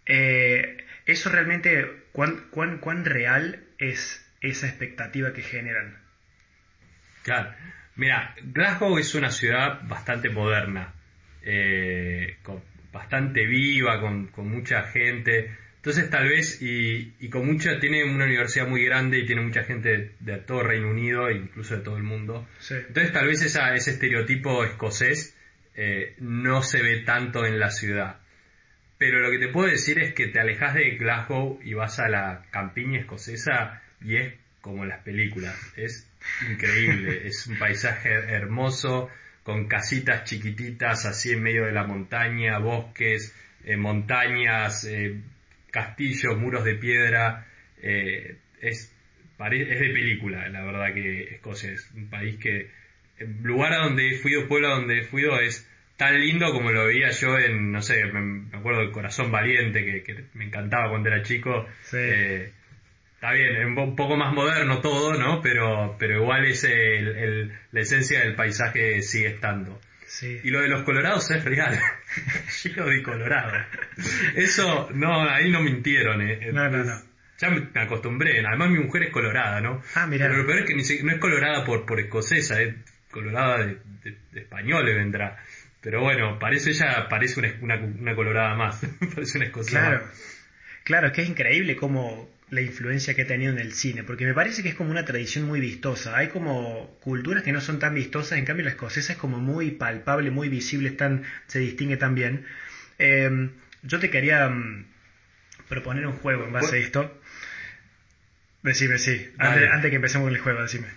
Eh, 0.07 0.84
eso 1.07 1.31
realmente, 1.31 2.05
¿cuán, 2.13 2.47
cuán, 2.51 2.79
cuán 2.79 3.05
real 3.05 3.65
es 3.79 4.25
esa 4.41 4.67
expectativa 4.67 5.33
que 5.33 5.43
generan? 5.43 5.99
Claro, 7.23 7.55
mira, 7.97 8.35
Glasgow 8.43 8.99
es 8.99 9.15
una 9.15 9.31
ciudad 9.31 9.81
bastante 9.85 10.29
moderna, 10.29 10.95
eh, 11.43 12.39
bastante 12.93 13.47
viva, 13.47 14.01
con, 14.01 14.29
con 14.29 14.49
mucha 14.49 14.83
gente 14.85 15.57
entonces 15.85 16.09
tal 16.09 16.27
vez, 16.27 16.63
y, 16.63 17.29
con 17.29 17.45
mucha, 17.45 17.79
tiene 17.79 18.05
una 18.05 18.25
universidad 18.25 18.67
muy 18.67 18.87
grande 18.87 19.19
y 19.19 19.27
tiene 19.27 19.43
mucha 19.43 19.65
gente 19.65 20.13
de, 20.19 20.39
todo 20.39 20.63
Reino 20.63 20.89
Unido 20.89 21.29
e 21.29 21.35
incluso 21.35 21.77
de 21.77 21.83
todo 21.83 21.99
el 21.99 22.03
mundo. 22.03 22.49
Entonces 22.71 23.13
tal 23.13 23.27
vez 23.27 23.43
esa, 23.43 23.75
ese 23.75 23.91
estereotipo 23.91 24.65
escocés 24.65 25.37
eh, 25.75 26.15
no 26.21 26.63
se 26.63 26.81
ve 26.83 27.01
tanto 27.01 27.45
en 27.45 27.61
la 27.61 27.71
ciudad. 27.71 28.17
Pero 28.99 29.21
lo 29.21 29.31
que 29.31 29.39
te 29.39 29.49
puedo 29.49 29.69
decir 29.69 29.99
es 29.99 30.15
que 30.15 30.29
te 30.29 30.41
alejas 30.41 30.75
de 30.75 30.97
Glasgow 30.97 31.61
y 31.63 31.75
vas 31.75 31.99
a 31.99 32.09
la 32.09 32.45
campiña 32.51 33.01
escocesa 33.01 33.83
y 34.01 34.17
es 34.17 34.35
como 34.61 34.85
las 34.85 35.03
películas. 35.03 35.57
Es 35.77 36.11
increíble, 36.49 37.23
es 37.27 37.47
un 37.47 37.59
paisaje 37.59 38.11
hermoso, 38.11 39.11
con 39.43 39.67
casitas 39.67 40.25
chiquititas 40.25 41.05
así 41.05 41.33
en 41.33 41.43
medio 41.43 41.67
de 41.67 41.73
la 41.73 41.87
montaña, 41.87 42.59
bosques, 42.59 43.35
eh, 43.65 43.77
montañas, 43.77 44.85
eh, 44.85 45.21
castillos, 45.71 46.39
muros 46.39 46.65
de 46.65 46.77
piedra, 46.77 47.47
eh, 47.83 48.39
es, 48.61 48.91
es 49.39 49.81
de 49.81 49.91
película, 49.93 50.49
la 50.49 50.65
verdad 50.65 50.95
que 50.95 51.35
Escocia 51.35 51.73
es 51.73 51.91
un 51.95 52.09
país 52.09 52.37
que, 52.37 52.71
el 53.19 53.43
lugar 53.43 53.73
a 53.75 53.85
donde 53.85 54.09
he 54.09 54.19
fui, 54.19 54.33
pueblo 54.47 54.69
a 54.69 54.77
donde 54.77 55.01
he 55.01 55.03
fui 55.03 55.25
es 55.43 55.69
tan 55.97 56.21
lindo 56.21 56.53
como 56.53 56.73
lo 56.73 56.87
veía 56.87 57.11
yo 57.11 57.39
en, 57.39 57.73
no 57.73 57.83
sé, 57.83 58.05
me, 58.07 58.57
acuerdo 58.57 58.81
del 58.81 58.91
Corazón 58.91 59.31
Valiente, 59.31 60.03
que, 60.03 60.25
me 60.35 60.47
encantaba 60.47 60.91
cuando 60.91 61.09
era 61.09 61.23
chico. 61.23 61.67
Eh, 61.93 62.53
está 63.15 63.33
bien, 63.33 63.79
un 63.79 63.97
poco 63.97 64.17
más 64.17 64.33
moderno 64.33 64.81
todo, 64.81 65.15
¿no? 65.15 65.41
Pero, 65.41 65.97
pero 65.99 66.23
igual 66.23 66.45
es 66.47 66.65
la 66.65 67.81
esencia 67.81 68.21
del 68.21 68.35
paisaje 68.35 69.03
sigue 69.03 69.29
estando. 69.29 69.81
Y 70.23 70.51
lo 70.51 70.61
de 70.61 70.69
los 70.69 70.85
colorados 70.85 71.31
es 71.31 71.45
real. 71.45 71.79
Lleno 72.63 72.87
de 72.87 73.03
colorado. 73.03 73.53
Eso, 74.37 74.89
no, 74.95 75.29
ahí 75.29 75.51
no 75.51 75.61
mintieron, 75.61 76.23
eh. 76.23 76.51
No, 76.53 76.69
no, 76.69 76.85
no. 76.85 77.03
Ya 77.39 77.51
me 77.51 77.81
acostumbré. 77.81 78.47
Además 78.47 78.71
mi 78.71 78.79
mujer 78.79 79.05
es 79.05 79.11
colorada, 79.11 79.61
¿no? 79.61 79.83
Ah, 79.95 80.07
mira. 80.07 80.27
Pero 80.27 80.39
lo 80.39 80.47
peor 80.47 80.61
es 80.61 80.67
que 80.67 81.03
no 81.03 81.13
es 81.13 81.19
colorada 81.19 81.65
por, 81.65 81.85
por 81.85 81.99
escocesa, 81.99 82.63
es 82.63 82.77
colorada 83.11 83.67
de, 83.67 83.79
español 84.35 84.87
le 84.87 84.95
vendrá. 84.95 85.37
Pero 85.85 86.01
bueno, 86.01 86.39
parece 86.39 86.71
ella, 86.71 87.11
parece 87.11 87.39
una, 87.61 87.77
una, 87.77 88.15
colorada 88.17 88.55
más. 88.55 88.81
parece 89.15 89.37
una 89.37 89.47
escocesa 89.47 89.81
Claro. 89.81 90.11
Claro, 90.83 91.07
es 91.09 91.13
que 91.13 91.23
es 91.23 91.29
increíble 91.29 91.77
cómo, 91.77 92.35
la 92.49 92.63
influencia 92.63 93.15
que 93.15 93.23
ha 93.23 93.27
tenido 93.27 93.53
en 93.53 93.59
el 93.59 93.75
cine, 93.75 94.03
porque 94.03 94.25
me 94.25 94.33
parece 94.33 94.63
que 94.63 94.71
es 94.71 94.75
como 94.75 94.91
una 94.91 95.05
tradición 95.05 95.45
muy 95.45 95.61
vistosa. 95.61 96.17
Hay 96.17 96.29
como 96.29 96.99
culturas 97.01 97.43
que 97.43 97.53
no 97.53 97.61
son 97.61 97.79
tan 97.79 97.95
vistosas, 97.95 98.39
en 98.39 98.47
cambio 98.47 98.65
la 98.65 98.71
escocesa 98.71 99.13
es 99.13 99.19
como 99.19 99.39
muy 99.39 99.73
palpable, 99.73 100.31
muy 100.31 100.49
visible, 100.49 100.91
tan, 100.91 101.25
se 101.49 101.59
distingue 101.59 101.99
tan 101.99 102.15
bien. 102.15 102.47
Em, 102.99 103.53
yo 103.83 103.99
te 103.99 104.09
quería 104.09 104.49
mm, 104.49 104.87
proponer 105.69 106.07
un 106.07 106.15
juego 106.15 106.47
en 106.47 106.53
base 106.53 106.77
a 106.77 106.79
esto. 106.79 107.21
Decime, 108.63 108.97
sí, 108.97 109.31
antes, 109.37 109.91
que 109.91 109.97
empecemos 109.97 110.27
con 110.27 110.35
el 110.35 110.41
juego, 110.41 110.63
decime. 110.63 110.89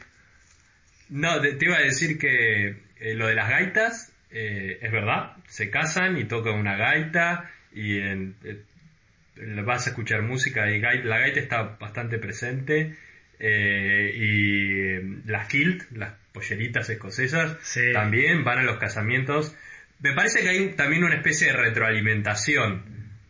No, 1.09 1.41
te, 1.41 1.57
iba 1.59 1.75
a 1.75 1.81
decir 1.81 2.17
que 2.17 2.83
eh, 2.99 3.15
lo 3.15 3.27
de 3.27 3.35
las 3.35 3.49
gaitas 3.49 4.13
eh, 4.31 4.79
es 4.81 4.91
verdad, 4.91 5.37
se 5.47 5.69
casan 5.69 6.17
y 6.17 6.25
tocan 6.25 6.55
una 6.55 6.75
gaita 6.75 7.49
y 7.73 7.99
en, 7.99 8.35
eh, 8.43 8.63
vas 9.63 9.87
a 9.87 9.91
escuchar 9.91 10.21
música 10.21 10.69
y 10.71 10.79
la 10.79 11.19
gaita 11.19 11.39
está 11.39 11.77
bastante 11.79 12.17
presente 12.17 12.95
eh, 13.39 14.11
y 14.15 14.79
eh, 14.81 15.01
las 15.25 15.47
kilt, 15.47 15.83
las 15.91 16.13
polleritas 16.31 16.89
escocesas, 16.89 17.57
también 17.93 18.43
van 18.43 18.59
a 18.59 18.63
los 18.63 18.77
casamientos. 18.77 19.55
Me 19.99 20.13
parece 20.13 20.41
que 20.41 20.49
hay 20.49 20.69
también 20.69 21.03
una 21.03 21.15
especie 21.15 21.47
de 21.47 21.53
retroalimentación. 21.53 22.83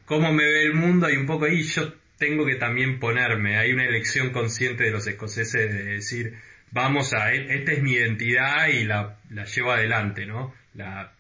Cómo 0.06 0.32
me 0.32 0.46
ve 0.46 0.64
el 0.64 0.74
mundo 0.74 1.08
hay 1.08 1.18
un 1.18 1.26
poco 1.26 1.46
ahí, 1.46 1.64
yo 1.64 1.94
tengo 2.18 2.46
que 2.46 2.56
también 2.56 3.00
ponerme. 3.00 3.58
Hay 3.58 3.72
una 3.74 3.86
elección 3.86 4.32
consciente 4.32 4.86
de 4.86 4.92
los 4.92 5.08
escoceses 5.08 5.72
de 5.72 5.84
decir, 5.84 6.36
vamos 6.72 7.14
a, 7.14 7.34
e, 7.34 7.56
esta 7.56 7.74
es 7.74 7.82
mi 7.82 7.94
identidad 7.94 8.68
y 8.68 8.86
la, 8.86 9.18
la 9.30 9.46
llevo 9.46 9.72
adelante, 9.72 10.26
¿no? 10.26 10.54
La, 10.74 11.14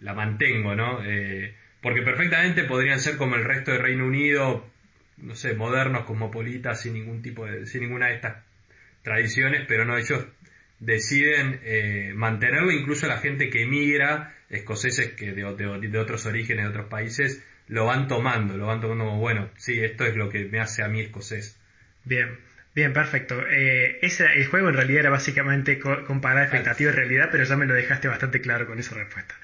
la 0.00 0.14
mantengo, 0.14 0.74
¿no? 0.74 1.04
Eh, 1.04 1.54
porque 1.80 2.02
perfectamente 2.02 2.64
podrían 2.64 3.00
ser 3.00 3.16
como 3.16 3.36
el 3.36 3.44
resto 3.44 3.72
del 3.72 3.82
Reino 3.82 4.06
Unido, 4.06 4.66
no 5.18 5.34
sé, 5.34 5.54
modernos, 5.54 6.04
cosmopolitas, 6.04 6.80
sin 6.80 6.94
ningún 6.94 7.22
tipo 7.22 7.46
de, 7.46 7.66
sin 7.66 7.82
ninguna 7.82 8.08
de 8.08 8.14
estas 8.14 8.44
tradiciones, 9.02 9.64
pero 9.68 9.84
no, 9.84 9.96
ellos 9.96 10.26
deciden 10.80 11.60
eh, 11.62 12.12
mantenerlo, 12.14 12.72
incluso 12.72 13.06
la 13.06 13.18
gente 13.18 13.50
que 13.50 13.62
emigra, 13.62 14.34
escoceses 14.50 15.12
que 15.12 15.32
de, 15.32 15.44
de, 15.54 15.98
otros 15.98 16.26
orígenes, 16.26 16.64
de 16.64 16.70
otros 16.70 16.86
países, 16.88 17.44
lo 17.68 17.86
van 17.86 18.08
tomando, 18.08 18.56
lo 18.56 18.66
van 18.66 18.80
tomando 18.80 19.04
como, 19.04 19.18
bueno, 19.18 19.50
sí, 19.56 19.80
esto 19.80 20.04
es 20.04 20.16
lo 20.16 20.28
que 20.28 20.44
me 20.46 20.60
hace 20.60 20.82
a 20.82 20.88
mí 20.88 21.00
escocés. 21.00 21.58
Bien, 22.04 22.38
bien, 22.74 22.92
perfecto. 22.92 23.42
Eh, 23.48 23.98
ese, 24.02 24.26
el 24.34 24.46
juego 24.46 24.68
en 24.68 24.74
realidad 24.74 25.00
era 25.00 25.10
básicamente 25.10 25.78
comparar 25.78 26.44
expectativa 26.44 26.90
y 26.90 26.94
realidad, 26.94 27.28
pero 27.30 27.44
ya 27.44 27.56
me 27.56 27.66
lo 27.66 27.74
dejaste 27.74 28.08
bastante 28.08 28.40
claro 28.40 28.66
con 28.66 28.78
esa 28.78 28.94
respuesta. 28.94 29.34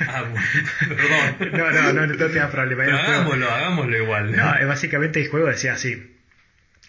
Ah, 0.00 0.24
perdón. 1.38 1.58
No, 1.58 1.70
no, 1.70 1.92
no, 1.92 2.06
no, 2.06 2.16
te 2.16 2.28
da 2.28 2.50
problema. 2.50 2.84
Pero 2.84 2.98
hagámoslo, 2.98 3.50
hagámoslo 3.50 3.96
igual. 3.96 4.36
No, 4.36 4.66
básicamente 4.66 5.20
el 5.20 5.28
juego 5.28 5.48
decía 5.48 5.72
así. 5.72 6.14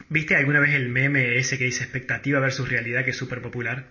¿Viste 0.10 0.36
alguna 0.36 0.60
vez 0.60 0.74
el 0.74 0.90
meme 0.90 1.38
ese 1.38 1.58
que 1.58 1.66
dice 1.66 1.84
expectativa 1.84 2.40
versus 2.40 2.70
realidad 2.70 3.04
que 3.04 3.12
es 3.12 3.18
súper 3.18 3.42
popular? 3.42 3.86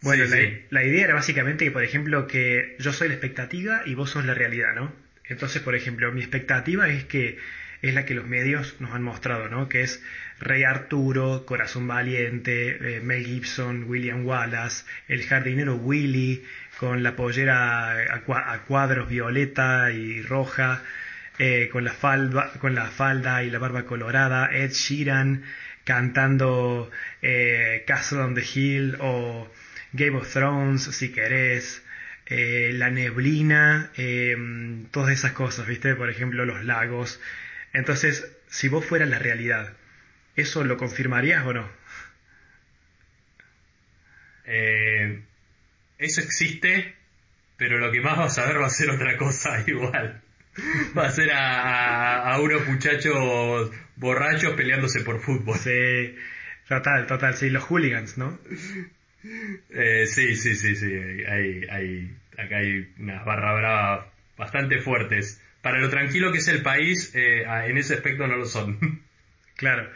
Bueno, 0.00 0.24
la, 0.24 0.36
la, 0.70 0.84
idea 0.84 1.04
era 1.04 1.14
básicamente 1.14 1.64
que, 1.64 1.70
por 1.70 1.82
ejemplo, 1.82 2.26
que 2.26 2.76
yo 2.78 2.92
soy 2.92 3.08
la 3.08 3.14
expectativa 3.14 3.82
y 3.84 3.94
vos 3.94 4.10
sos 4.10 4.24
la 4.24 4.34
realidad, 4.34 4.74
¿no? 4.74 4.92
Entonces, 5.24 5.60
por 5.60 5.74
ejemplo, 5.74 6.10
mi 6.12 6.20
expectativa 6.20 6.88
es 6.88 7.04
que 7.04 7.38
es 7.82 7.94
la 7.94 8.04
que 8.04 8.14
los 8.14 8.26
medios 8.26 8.76
nos 8.80 8.92
han 8.92 9.02
mostrado, 9.02 9.48
¿no? 9.48 9.68
Que 9.68 9.82
es 9.82 10.02
Rey 10.40 10.64
Arturo, 10.64 11.44
Corazón 11.46 11.86
Valiente, 11.86 12.96
eh, 12.96 13.00
Mel 13.00 13.24
Gibson, 13.24 13.84
William 13.84 14.24
Wallace, 14.26 14.84
El 15.06 15.24
jardinero 15.24 15.76
Willy, 15.76 16.44
con 16.78 17.02
la 17.02 17.16
pollera 17.16 18.14
a, 18.14 18.60
cuadros 18.66 19.08
violeta 19.08 19.90
y 19.92 20.22
roja, 20.22 20.82
eh, 21.38 21.68
con, 21.70 21.84
la 21.84 21.92
falda, 21.92 22.52
con 22.60 22.74
la 22.74 22.86
falda 22.86 23.42
y 23.44 23.50
la 23.50 23.58
barba 23.58 23.84
colorada, 23.84 24.50
Ed 24.52 24.72
Sheeran 24.72 25.44
cantando 25.84 26.90
eh, 27.22 27.84
Castle 27.86 28.18
on 28.18 28.34
the 28.34 28.42
Hill 28.42 28.96
o 29.00 29.50
Game 29.92 30.16
of 30.16 30.30
Thrones, 30.32 30.82
si 30.82 31.10
querés, 31.10 31.82
La 32.28 32.90
Neblina, 32.90 33.90
todas 34.90 35.12
esas 35.12 35.32
cosas, 35.32 35.66
¿viste? 35.66 35.94
Por 35.94 36.10
ejemplo, 36.10 36.44
los 36.44 36.62
lagos. 36.62 37.18
Entonces, 37.78 38.36
si 38.48 38.68
vos 38.68 38.84
fueras 38.84 39.08
la 39.08 39.20
realidad, 39.20 39.72
¿eso 40.34 40.64
lo 40.64 40.76
confirmarías 40.76 41.46
o 41.46 41.52
no? 41.52 41.70
Eh, 44.46 45.22
eso 45.98 46.20
existe, 46.20 46.96
pero 47.56 47.78
lo 47.78 47.92
que 47.92 48.00
más 48.00 48.18
vas 48.18 48.36
a 48.38 48.46
ver 48.46 48.60
va 48.60 48.66
a 48.66 48.70
ser 48.70 48.90
otra 48.90 49.16
cosa 49.16 49.62
igual. 49.68 50.20
Va 50.98 51.06
a 51.06 51.10
ser 51.12 51.30
a, 51.32 52.36
unos 52.42 52.66
muchachos 52.66 53.70
borrachos 53.94 54.54
peleándose 54.54 55.02
por 55.02 55.20
fútbol. 55.20 55.56
Sí, 55.56 56.16
total, 56.66 57.06
total, 57.06 57.34
sí, 57.34 57.48
los 57.48 57.62
hooligans, 57.62 58.18
¿no? 58.18 58.40
Eh, 59.70 60.06
sí, 60.06 60.34
sí, 60.34 60.56
sí, 60.56 60.74
sí, 60.74 60.92
hay, 61.28 61.64
hay, 61.70 62.16
acá 62.36 62.56
hay 62.56 62.92
unas 62.98 63.24
barra 63.24 63.54
bravas 63.54 64.06
bastante 64.36 64.80
fuertes 64.80 65.40
para 65.68 65.80
lo 65.80 65.90
tranquilo 65.90 66.32
que 66.32 66.38
es 66.38 66.48
el 66.48 66.62
país, 66.62 67.12
eh, 67.14 67.42
en 67.42 67.76
ese 67.76 67.92
aspecto 67.92 68.26
no 68.26 68.36
lo 68.36 68.46
son. 68.46 68.78
Claro. 69.54 69.90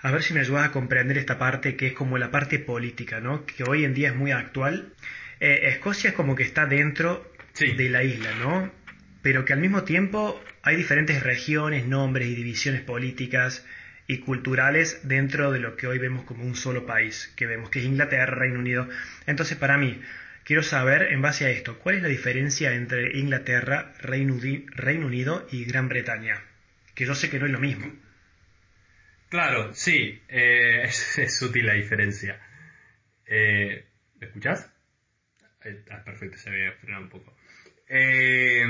A 0.00 0.10
ver 0.10 0.22
si 0.22 0.32
me 0.32 0.40
ayudas 0.40 0.64
a 0.64 0.72
comprender 0.72 1.18
esta 1.18 1.38
parte 1.38 1.76
que 1.76 1.88
es 1.88 1.92
como 1.92 2.16
la 2.16 2.30
parte 2.30 2.58
política, 2.58 3.20
¿no? 3.20 3.44
Que 3.44 3.64
hoy 3.64 3.84
en 3.84 3.92
día 3.92 4.08
es 4.08 4.16
muy 4.16 4.32
actual. 4.32 4.94
Eh, 5.40 5.68
Escocia 5.68 6.10
es 6.10 6.16
como 6.16 6.34
que 6.34 6.42
está 6.42 6.64
dentro 6.64 7.30
de 7.60 7.90
la 7.90 8.02
isla, 8.02 8.30
¿no? 8.40 8.72
Pero 9.20 9.44
que 9.44 9.52
al 9.52 9.60
mismo 9.60 9.84
tiempo 9.84 10.42
hay 10.62 10.76
diferentes 10.76 11.22
regiones, 11.22 11.86
nombres 11.86 12.28
y 12.28 12.34
divisiones 12.34 12.80
políticas 12.80 13.66
y 14.06 14.20
culturales 14.20 15.00
dentro 15.02 15.52
de 15.52 15.60
lo 15.60 15.76
que 15.76 15.86
hoy 15.86 15.98
vemos 15.98 16.24
como 16.24 16.44
un 16.44 16.56
solo 16.56 16.86
país, 16.86 17.30
que 17.36 17.46
vemos 17.46 17.68
que 17.68 17.80
es 17.80 17.84
Inglaterra, 17.84 18.34
Reino 18.34 18.58
Unido. 18.58 18.88
Entonces, 19.26 19.58
para 19.58 19.76
mí, 19.76 20.00
Quiero 20.48 20.62
saber, 20.62 21.12
en 21.12 21.20
base 21.20 21.44
a 21.44 21.50
esto, 21.50 21.78
cuál 21.78 21.96
es 21.96 22.02
la 22.02 22.08
diferencia 22.08 22.72
entre 22.72 23.18
Inglaterra, 23.18 23.92
Reino, 23.98 24.32
Unido 24.34 25.46
y 25.52 25.66
Gran 25.66 25.90
Bretaña. 25.90 26.42
Que 26.94 27.04
yo 27.04 27.14
sé 27.14 27.28
que 27.28 27.38
no 27.38 27.44
es 27.44 27.52
lo 27.52 27.60
mismo. 27.60 27.94
Claro, 29.28 29.74
sí, 29.74 30.22
eh, 30.26 30.84
es, 30.84 31.38
sutil 31.38 31.66
la 31.66 31.74
diferencia. 31.74 32.40
Eh, 33.26 33.84
¿Me 34.18 34.26
escuchás? 34.26 34.72
Perfecto, 35.60 36.38
se 36.38 36.48
había 36.48 36.72
frenado 36.72 37.02
un 37.02 37.10
poco. 37.10 37.36
Eh, 37.86 38.64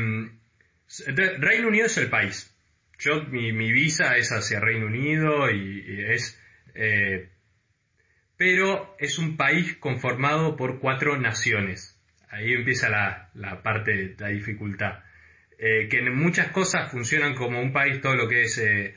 Reino 1.38 1.68
Unido 1.68 1.86
es 1.86 1.96
el 1.96 2.10
país. 2.10 2.52
Yo, 2.98 3.22
mi, 3.22 3.70
visa 3.70 4.16
es 4.16 4.32
hacia 4.32 4.58
Reino 4.58 4.86
Unido 4.86 5.48
y, 5.48 6.02
es... 6.08 6.42
Eh, 6.74 7.28
pero 8.38 8.96
es 8.98 9.18
un 9.18 9.36
país 9.36 9.76
conformado 9.76 10.56
por 10.56 10.78
cuatro 10.78 11.18
naciones. 11.18 12.00
Ahí 12.30 12.52
empieza 12.54 12.88
la, 12.88 13.30
la 13.34 13.62
parte, 13.62 14.14
la 14.18 14.28
dificultad. 14.28 15.00
Eh, 15.58 15.88
que 15.90 15.98
en 15.98 16.14
muchas 16.14 16.48
cosas 16.52 16.90
funcionan 16.90 17.34
como 17.34 17.60
un 17.60 17.72
país, 17.72 18.00
todo 18.00 18.14
lo 18.14 18.28
que 18.28 18.42
es 18.42 18.58
eh, 18.58 18.94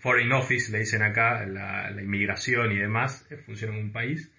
Foreign 0.00 0.32
Office, 0.32 0.72
le 0.72 0.80
dicen 0.80 1.02
acá, 1.02 1.46
la, 1.46 1.90
inmigración 2.02 2.72
y 2.72 2.78
demás, 2.78 3.26
funciona 3.46 3.72
como 3.72 3.86
un 3.86 3.92
país 3.92 4.30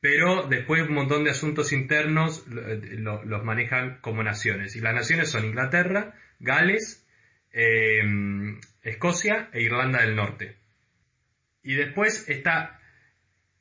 pero 0.00 0.46
después 0.46 0.88
un 0.88 0.94
montón 0.94 1.24
de 1.24 1.30
asuntos 1.30 1.74
internos 1.74 2.46
los 2.48 3.44
manejan 3.44 3.98
como 4.00 4.22
naciones. 4.22 4.74
Y 4.74 4.80
las 4.80 4.94
naciones 4.94 5.30
son 5.30 5.44
Inglaterra, 5.44 6.14
Gales, 6.38 7.06
eh, 7.52 8.00
Escocia 8.82 9.50
e 9.52 9.60
Irlanda 9.60 10.00
del 10.00 10.16
Norte. 10.16 10.56
Y 11.62 11.74
después 11.74 12.30
está 12.30 12.79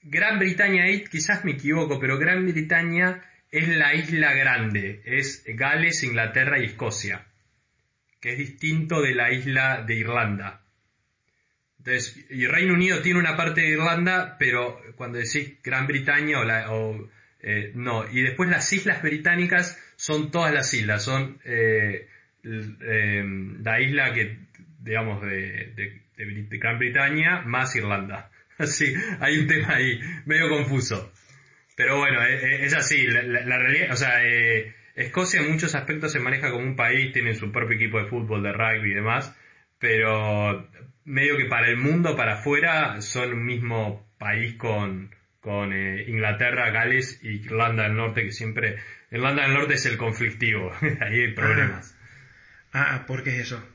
Gran 0.01 0.39
Bretaña, 0.39 0.85
quizás 1.09 1.43
me 1.43 1.51
equivoco, 1.51 1.99
pero 1.99 2.17
Gran 2.17 2.45
Bretaña 2.45 3.21
es 3.51 3.67
la 3.67 3.93
isla 3.95 4.33
grande, 4.33 5.01
es 5.05 5.43
Gales, 5.45 6.03
Inglaterra 6.03 6.59
y 6.59 6.65
Escocia, 6.65 7.25
que 8.19 8.33
es 8.33 8.37
distinto 8.37 9.01
de 9.01 9.15
la 9.15 9.31
isla 9.31 9.83
de 9.85 9.95
Irlanda. 9.95 10.61
Entonces, 11.79 12.25
y 12.29 12.45
Reino 12.45 12.73
Unido 12.73 13.01
tiene 13.01 13.19
una 13.19 13.37
parte 13.37 13.61
de 13.61 13.69
Irlanda, 13.69 14.35
pero 14.37 14.81
cuando 14.95 15.17
decís 15.17 15.57
Gran 15.63 15.87
Bretaña 15.87 16.39
o, 16.39 16.43
la, 16.43 16.71
o 16.71 17.09
eh, 17.41 17.71
no, 17.73 18.05
y 18.09 18.21
después 18.21 18.49
las 18.49 18.71
islas 18.73 19.01
británicas 19.01 19.81
son 19.95 20.29
todas 20.29 20.53
las 20.53 20.73
islas, 20.73 21.03
son 21.03 21.39
eh, 21.45 22.07
eh, 22.43 23.23
la 23.63 23.79
isla 23.79 24.13
que, 24.13 24.37
digamos, 24.81 25.21
de, 25.21 25.73
de, 25.75 26.01
Gran 26.57 26.77
Bretaña 26.79 27.41
más 27.43 27.75
Irlanda. 27.77 28.29
Así, 28.63 28.93
hay 29.19 29.39
un 29.39 29.47
tema 29.47 29.75
ahí 29.75 29.99
medio 30.25 30.49
confuso. 30.49 31.11
Pero 31.75 31.97
bueno, 31.97 32.21
es, 32.25 32.73
así, 32.73 33.07
la, 33.07 33.21
la, 33.23 33.57
realidad, 33.57 33.93
o 33.93 33.95
sea, 33.95 34.21
Escocia 34.95 35.39
en 35.39 35.49
muchos 35.49 35.75
aspectos 35.75 36.11
se 36.11 36.19
maneja 36.19 36.51
como 36.51 36.65
un 36.65 36.75
país, 36.75 37.13
tiene 37.13 37.33
su 37.35 37.53
propio 37.53 37.77
equipo 37.77 37.99
de 37.99 38.09
fútbol, 38.09 38.43
de 38.43 38.51
rugby 38.51 38.91
y 38.91 38.95
demás, 38.95 39.33
pero 39.79 40.69
medio 41.05 41.37
que 41.37 41.45
para 41.45 41.69
el 41.69 41.77
mundo, 41.77 42.17
para 42.17 42.33
afuera, 42.33 42.99
son 42.99 43.31
un 43.31 43.45
mismo 43.45 44.05
país 44.17 44.55
con, 44.55 45.15
con 45.39 45.71
eh, 45.71 46.03
Inglaterra, 46.09 46.69
Gales 46.71 47.21
y 47.23 47.45
Irlanda 47.45 47.83
del 47.83 47.95
Norte, 47.95 48.23
que 48.23 48.33
siempre... 48.33 48.75
Irlanda 49.09 49.43
del 49.43 49.53
Norte 49.53 49.75
es 49.75 49.85
el 49.85 49.95
conflictivo, 49.95 50.73
ahí 50.81 51.21
hay 51.21 51.33
problemas. 51.33 51.97
Ah, 52.73 52.95
ah, 52.95 53.05
¿por 53.07 53.23
qué 53.23 53.29
es 53.29 53.39
eso? 53.39 53.65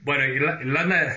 Bueno, 0.00 0.26
Irlanda... 0.26 1.16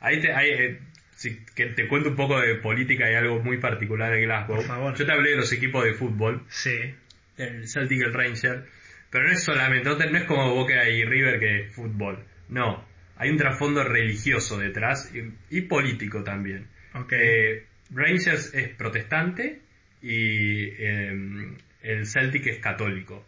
Ahí 0.00 0.20
te, 0.20 0.28
eh, 0.32 0.80
si, 1.22 1.44
que 1.54 1.66
te 1.66 1.88
cuento 1.88 2.10
un 2.10 2.16
poco 2.16 2.40
de 2.40 2.56
política 2.56 3.10
y 3.10 3.14
algo 3.14 3.40
muy 3.40 3.58
particular 3.58 4.12
de 4.12 4.22
Glasgow. 4.22 4.56
Por 4.56 4.66
favor. 4.66 4.94
Yo 4.94 5.06
te 5.06 5.12
hablé 5.12 5.30
de 5.30 5.36
los 5.36 5.52
equipos 5.52 5.84
de 5.84 5.94
fútbol. 5.94 6.44
Sí. 6.48 6.94
El 7.36 7.68
Celtic 7.68 7.98
y 7.98 8.02
el 8.02 8.12
Ranger. 8.12 8.66
Pero 9.10 9.24
no 9.24 9.30
es 9.32 9.42
solamente, 9.42 9.88
no 9.88 10.18
es 10.18 10.24
como 10.24 10.54
Boca 10.54 10.88
y 10.88 11.04
River 11.04 11.38
que 11.38 11.60
es 11.60 11.74
fútbol. 11.74 12.24
No 12.48 12.92
hay 13.22 13.30
un 13.30 13.36
trasfondo 13.36 13.84
religioso 13.84 14.58
detrás 14.58 15.12
y, 15.48 15.60
político 15.62 16.24
también. 16.24 16.66
Eh, 17.12 17.66
Rangers 17.90 18.52
es 18.52 18.70
protestante 18.70 19.60
y 20.02 20.70
em, 20.82 21.56
el 21.82 22.06
Celtic 22.06 22.48
es 22.48 22.58
católico. 22.58 23.24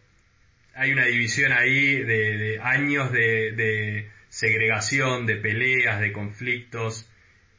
Hay 0.73 0.91
una 0.91 1.05
división 1.05 1.53
ahí 1.53 2.03
de, 2.03 2.59
años 2.61 3.09
de, 3.13 4.09
segregación, 4.27 5.25
de 5.25 5.37
peleas, 5.37 6.01
de 6.01 6.11
conflictos, 6.11 7.09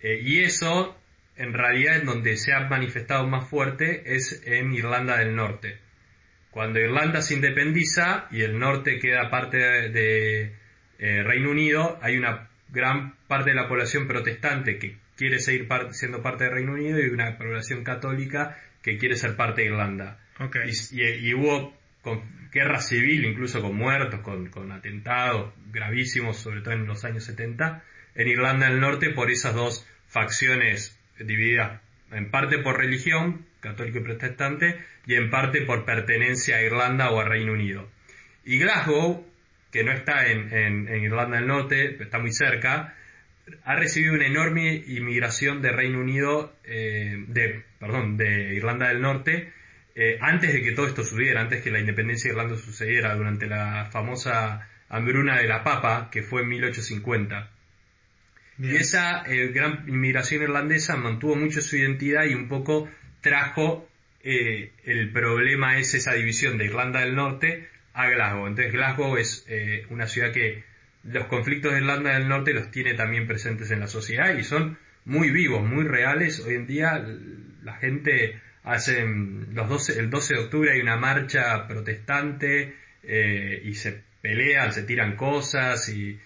eh, 0.07 0.21
y 0.23 0.45
eso 0.45 0.97
en 1.35 1.53
realidad 1.53 1.97
en 1.97 2.07
donde 2.07 2.37
se 2.37 2.53
ha 2.53 2.61
manifestado 2.61 3.27
más 3.27 3.49
fuerte 3.49 4.15
es 4.15 4.41
en 4.47 4.73
Irlanda 4.73 5.19
del 5.19 5.35
Norte. 5.35 5.79
Cuando 6.53 6.79
Irlanda 6.79 7.23
se 7.23 7.35
independiza 7.35 8.29
y 8.31 8.43
el 8.43 8.57
norte 8.57 9.01
queda 9.01 9.29
parte 9.31 9.59
de 9.59 10.55
eh, 11.01 11.23
Reino 11.25 11.51
Unido 11.51 11.99
hay 12.01 12.17
una 12.17 12.49
gran 12.69 13.17
parte 13.27 13.51
de 13.51 13.57
la 13.57 13.67
población 13.67 14.07
protestante 14.07 14.79
que 14.79 14.97
quiere 15.17 15.41
seguir 15.41 15.67
siendo 15.91 16.23
parte 16.23 16.45
de 16.45 16.51
Reino 16.51 16.75
Unido 16.75 17.01
y 17.01 17.09
una 17.09 17.37
población 17.37 17.83
católica 17.83 18.57
que 18.83 18.99
quiere 18.99 19.17
ser 19.17 19.35
parte 19.35 19.63
de 19.63 19.69
Irlanda. 19.69 20.21
Y, 20.95 21.35
hubo 21.35 21.75
guerra 22.53 22.81
civil, 22.81 23.25
incluso 23.25 23.61
con 23.61 23.75
muertos, 23.75 24.21
con, 24.21 24.71
atentados 24.71 25.53
gravísimos, 25.73 26.37
sobre 26.37 26.61
todo 26.61 26.75
en 26.75 26.87
los 26.87 27.05
años 27.05 27.25
70, 27.25 27.83
en 28.15 28.29
Irlanda 28.29 28.69
del 28.69 28.81
Norte 28.81 29.11
por 29.11 29.31
esas 29.33 29.55
dos 29.55 29.87
facciones 30.09 30.99
divididas 31.19 31.81
en 32.13 32.31
parte 32.31 32.59
por 32.59 32.79
religión, 32.79 33.47
católico 33.61 33.99
y 33.99 34.03
protestante, 34.03 34.79
y 35.07 35.15
en 35.15 35.31
parte 35.31 35.63
por 35.63 35.85
pertenencia 35.85 36.57
a 36.57 36.63
Irlanda 36.63 37.11
o 37.11 37.21
a 37.21 37.25
Reino 37.25 37.53
Unido. 37.53 37.89
Y 38.45 38.59
Glasgow 38.59 39.27
que 39.77 39.85
no 39.85 39.93
está 39.93 40.27
en, 40.27 40.89
Irlanda 40.89 41.37
del 41.37 41.47
Norte, 41.47 42.03
está 42.03 42.19
muy 42.19 42.33
cerca, 42.33 42.95
ha 43.63 43.77
recibido 43.77 44.15
una 44.15 44.27
enorme 44.27 44.83
inmigración 44.87 45.61
de 45.61 45.71
Reino 45.71 46.01
Unido, 46.01 46.57
eh, 46.65 47.25
de, 47.29 47.63
perdón, 47.79 48.17
de 48.17 48.55
Irlanda 48.55 48.89
del 48.89 49.03
Norte, 49.03 49.53
eh, 49.95 50.17
antes 50.23 50.55
de 50.55 50.63
que 50.63 50.73
todo 50.73 50.87
esto 50.87 51.05
sucediera, 51.05 51.43
antes 51.43 51.63
que 51.63 51.71
la 51.71 51.79
independencia 51.79 52.31
de 52.31 52.39
Irlanda 52.39 52.57
sucediera, 52.57 53.15
durante 53.15 53.47
la 53.47 53.91
famosa 53.93 54.67
hambruna 54.89 55.37
de 55.39 55.47
la 55.47 55.63
papa, 55.63 56.09
que 56.11 56.23
fue 56.23 56.41
en 56.41 56.49
1850. 56.49 57.51
Y 58.59 58.77
esa 58.77 59.23
eh, 59.27 59.49
gran 59.49 59.85
inmigración 59.87 60.43
irlandesa 60.43 60.97
mantuvo 60.97 61.37
mucho 61.37 61.61
su 61.61 61.77
identidad 61.77 62.25
y 62.25 62.35
un 62.35 62.49
poco 62.49 62.89
trajo 63.21 63.89
el 64.29 65.13
problema 65.13 65.79
es 65.79 65.95
esa 65.95 66.13
división 66.15 66.59
de 66.59 66.65
Irlanda 66.65 66.99
del 66.99 67.15
Norte 67.15 67.69
a 67.97 68.09
Glasgow. 68.11 68.47
Entonces 68.47 68.73
Glasgow 68.73 69.17
es 69.17 69.45
eh, 69.49 69.87
una 69.91 70.07
ciudad 70.07 70.33
que 70.33 70.65
los 71.05 71.27
conflictos 71.27 71.73
de 71.73 71.79
Irlanda 71.79 72.13
del 72.13 72.29
Norte 72.29 72.53
los 72.53 72.71
tiene 72.71 72.95
también 72.95 73.27
presentes 73.27 73.71
en 73.71 73.81
la 73.81 73.87
sociedad 73.87 74.37
y 74.37 74.45
son 74.45 74.79
muy 75.05 75.31
vivos, 75.31 75.67
muy 75.67 75.85
reales. 75.85 76.41
Hoy 76.41 76.55
en 76.55 76.67
día 76.67 77.05
la 77.63 77.75
gente 77.75 78.41
hace 78.65 79.05
los 79.07 79.69
12, 79.69 79.99
el 79.99 80.11
12 80.11 80.35
de 80.35 80.41
octubre 80.41 80.73
hay 80.73 80.81
una 80.81 80.97
marcha 80.97 81.67
protestante 81.67 82.75
eh, 83.03 83.63
y 83.65 83.75
se 83.75 84.03
pelean, 84.21 84.73
se 84.73 84.83
tiran 84.83 85.17
cosas 85.17 85.89
y 85.89 86.19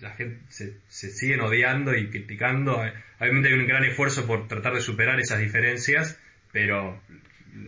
la 0.00 0.10
gente 0.10 0.40
se, 0.48 0.74
se 0.88 1.10
siguen 1.10 1.40
odiando 1.40 1.94
y 1.94 2.08
criticando. 2.08 2.80
Obviamente 3.18 3.48
hay 3.48 3.54
un 3.54 3.66
gran 3.66 3.84
esfuerzo 3.84 4.26
por 4.26 4.48
tratar 4.48 4.74
de 4.74 4.80
superar 4.80 5.18
esas 5.20 5.40
diferencias, 5.40 6.18
pero 6.52 7.00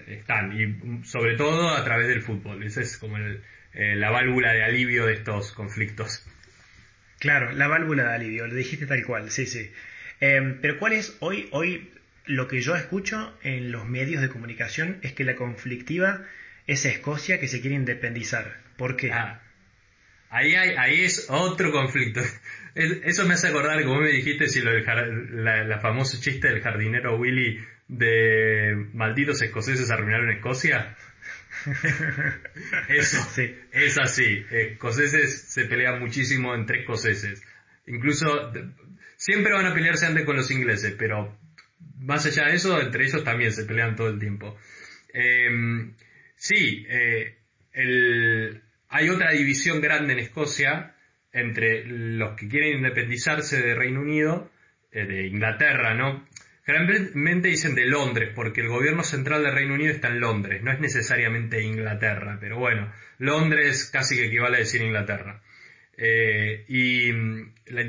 están, 0.07 0.53
y 0.59 1.05
sobre 1.05 1.37
todo 1.37 1.71
a 1.71 1.85
través 1.85 2.09
del 2.09 2.23
fútbol. 2.23 2.63
Esa 2.63 2.81
es 2.81 2.97
como 2.99 3.19
eh, 3.19 3.97
la 3.97 4.11
válvula 4.11 4.53
de 4.53 4.63
alivio 4.63 5.07
de 5.07 5.15
estos 5.15 5.53
conflictos. 5.53 6.25
Claro, 7.19 7.53
la 7.53 7.69
válvula 7.69 8.05
de 8.05 8.15
alivio, 8.15 8.47
lo 8.47 8.55
dijiste 8.55 8.87
tal 8.87 9.05
cual, 9.05 9.31
sí, 9.31 9.47
sí. 9.47 9.71
Em, 10.21 10.61
pero 10.61 10.79
¿cuál 10.79 10.93
es 10.93 11.17
hoy, 11.21 11.49
hoy 11.51 11.91
lo 12.25 12.49
que 12.49 12.61
yo 12.61 12.77
escucho 12.77 13.37
en 13.43 13.73
los 13.73 13.87
medios 13.87 14.23
de 14.23 14.29
comunicación 14.29 14.99
es 15.03 15.13
que 15.13 15.25
la 15.25 15.35
conflictiva 15.35 16.25
es 16.67 16.85
Escocia 16.85 17.41
que 17.41 17.49
se 17.49 17.61
quiere 17.61 17.77
independizar? 17.77 18.59
¿Por 18.77 18.97
qué? 18.97 19.13
Ah, 19.13 19.43
ahí, 20.31 20.55
hay, 20.55 20.77
ahí 20.77 21.05
es 21.05 21.27
otro 21.29 21.71
conflicto. 21.71 22.21
Eso 22.75 23.27
me 23.27 23.35
hace 23.35 23.49
acordar, 23.49 23.83
como 23.85 24.01
me 24.01 24.11
dijiste, 24.11 24.49
si 24.49 24.61
lo 24.61 24.73
la, 24.73 25.65
la 25.65 25.81
famoso 25.81 26.21
chiste 26.21 26.49
del 26.49 26.63
jardinero 26.63 27.19
Willy 27.19 27.59
de 27.89 28.87
malditos 28.95 29.43
escoceses 29.43 29.91
arruinaron 29.91 30.31
Escocia. 30.31 30.97
Eso, 32.89 33.23
sí. 33.35 33.55
es 33.73 33.99
así. 33.99 34.45
Escoceses 34.51 35.43
se 35.43 35.65
pelean 35.65 36.01
muchísimo 36.01 36.55
entre 36.55 36.81
escoceses. 36.81 37.43
Incluso 37.87 38.53
siempre 39.17 39.53
van 39.53 39.67
a 39.67 39.75
pelearse 39.75 40.07
antes 40.07 40.25
con 40.25 40.37
los 40.37 40.51
ingleses, 40.51 40.95
pero 40.97 41.37
más 41.99 42.25
allá 42.27 42.47
de 42.47 42.55
eso, 42.55 42.81
entre 42.81 43.05
ellos 43.05 43.25
también 43.25 43.53
se 43.53 43.65
pelean 43.65 43.97
todo 43.97 44.09
el 44.09 44.19
tiempo. 44.19 44.57
Em, 45.13 45.95
sí, 46.37 46.87
eh, 46.89 47.37
hay 48.91 49.09
otra 49.09 49.31
división 49.33 49.81
grande 49.81 50.13
en 50.13 50.19
Escocia 50.19 50.95
entre 51.33 51.85
los 51.87 52.37
que 52.37 52.49
quieren 52.49 52.79
independizarse 52.79 53.63
de 53.63 53.75
Reino 53.75 54.01
Unido, 54.01 54.51
eh, 54.91 55.07
de 55.07 55.27
Inglaterra, 55.29 55.95
¿no? 55.95 56.27
Generalmente 56.67 57.49
dicen 57.49 57.75
de 57.75 57.87
Londres, 57.87 58.33
porque 58.35 58.61
el 58.61 58.69
gobierno 58.69 59.03
central 59.03 59.43
del 59.43 59.55
Reino 59.55 59.75
Unido 59.75 59.93
está 59.93 60.09
en 60.09 60.21
Londres, 60.21 60.63
no 60.63 60.73
es 60.73 60.81
necesariamente 60.81 61.63
Inglaterra, 61.63 62.39
pero 62.41 62.59
bueno, 62.59 62.93
Londres 63.19 63.89
casi 63.93 64.17
que 64.17 64.27
equivale 64.27 64.57
a 64.57 64.61
decir 64.61 64.83
Inglaterra. 64.83 65.41
Eh, 65.97 66.65
y 66.69 67.13
mm, 67.13 67.55
la 67.67 67.89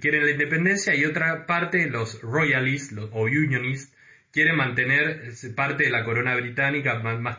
quieren 0.00 0.24
la 0.24 0.30
independencia 0.30 0.94
y 0.94 1.04
otra 1.04 1.46
parte, 1.46 1.88
los 1.88 2.20
royalists 2.22 2.94
o 3.12 3.22
unionists, 3.22 3.94
quieren 4.32 4.56
mantener 4.56 5.32
parte 5.56 5.84
de 5.84 5.90
la 5.90 6.04
corona 6.04 6.34
británica, 6.36 6.98
más, 6.98 7.38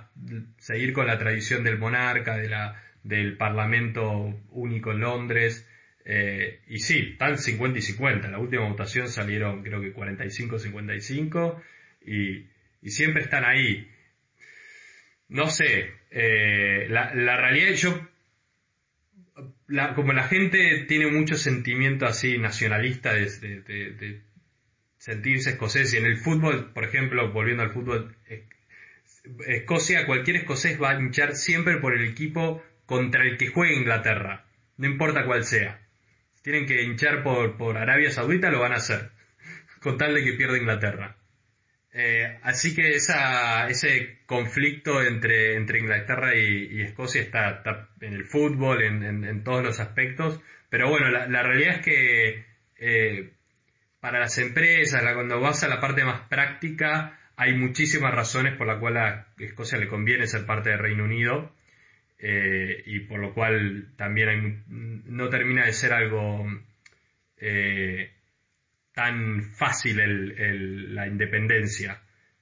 seguir 0.57 0.93
con 0.93 1.07
la 1.07 1.17
tradición 1.17 1.63
del 1.63 1.77
monarca, 1.77 2.38
de 2.38 2.49
la, 2.49 2.81
del 3.03 3.38
parlamento 3.38 4.12
único 4.51 4.91
en 4.91 4.99
Londres. 4.99 5.67
Eh, 6.05 6.62
y 6.67 6.79
sí, 6.79 7.09
están 7.12 7.38
50 7.38 7.79
y 7.79 7.81
50. 7.81 8.29
La 8.29 8.39
última 8.39 8.67
votación 8.67 9.09
salieron 9.09 9.63
creo 9.63 9.81
que 9.81 9.93
45-55 9.93 11.62
y, 12.05 12.47
y 12.81 12.89
siempre 12.89 13.23
están 13.23 13.45
ahí. 13.45 13.88
No 15.27 15.49
sé, 15.49 15.91
eh, 16.12 16.88
la, 16.89 17.13
la 17.13 17.38
realidad 17.38 17.73
yo 17.73 18.09
como 19.95 20.13
la 20.13 20.23
gente 20.23 20.85
tiene 20.88 21.07
mucho 21.07 21.35
sentimiento 21.35 22.05
así 22.05 22.38
nacionalista 22.38 23.13
de, 23.13 24.21
sentirse 24.97 25.51
escocés 25.51 25.93
y 25.93 25.97
en 25.97 26.05
el 26.05 26.17
fútbol, 26.17 26.73
por 26.73 26.83
ejemplo, 26.83 27.31
volviendo 27.31 27.63
al 27.63 27.71
fútbol, 27.71 28.15
Escocia, 29.47 30.05
cualquier 30.05 30.38
escocés 30.38 30.81
va 30.81 30.91
a 30.91 30.99
hinchar 30.99 31.35
siempre 31.35 31.77
por 31.77 31.93
el 31.93 32.07
equipo 32.07 32.63
contra 32.89 33.23
el 33.23 33.38
que 33.38 33.49
juegue 33.49 33.75
Inglaterra, 33.75 34.45
no 34.78 34.88
importa 34.88 35.23
cuál 35.23 35.43
sea. 35.43 35.80
Si 36.34 36.41
tienen 36.41 36.65
que 36.65 36.82
hinchar 36.82 37.21
por, 37.21 37.56
por 37.56 37.78
Arabia 37.78 38.10
Saudita, 38.10 38.49
lo 38.49 38.62
van 38.62 38.71
a 38.71 38.78
hacer, 38.78 39.12
con 39.80 39.99
tal 39.99 40.15
de 40.15 40.23
que 40.23 40.34
pierda 40.34 40.58
Inglaterra. 40.58 41.15
Eh, 41.93 42.39
así 42.41 42.73
que 42.73 42.95
ese 42.95 44.19
conflicto 44.25 45.04
entre, 45.04 45.56
entre 45.56 45.78
Inglaterra 45.78 46.36
y, 46.36 46.82
Escocia 46.82 47.21
está, 47.21 47.62
en 48.02 48.13
el 48.13 48.25
fútbol, 48.25 48.82
en, 48.82 49.43
todos 49.43 49.63
los 49.63 49.80
aspectos. 49.80 50.41
Pero 50.71 50.89
bueno, 50.89 51.12
la, 51.12 51.43
realidad 51.43 51.75
es 51.75 51.86
que 51.86 52.45
eh, 52.78 53.34
para 53.99 54.17
las 54.17 54.36
empresas, 54.39 55.04
cuando 55.13 55.39
vas 55.39 55.63
a 55.63 55.67
la 55.67 55.80
parte 55.80 56.04
más 56.04 56.21
práctica, 56.21 57.19
hay 57.36 57.54
muchísimas 57.54 58.15
razones 58.15 58.58
por 58.58 58.65
las 58.65 58.80
cuales 58.80 59.25
Escocia 59.38 59.78
le 59.78 59.88
conviene 59.88 60.25
ser 60.25 60.47
parte 60.47 60.71
del 60.71 60.80
Reino 60.80 61.04
Unido. 61.04 61.54
Eh, 62.19 62.84
y 62.86 62.99
por 62.99 63.19
lo 63.19 63.34
cual 63.34 63.93
también 63.95 64.63
no 64.67 65.29
termina 65.29 65.65
de 65.65 65.73
ser 65.73 65.93
algo 65.93 66.45
tan 68.93 69.43
fácil 69.53 70.93
la 70.93 71.08
independencia. 71.08 72.01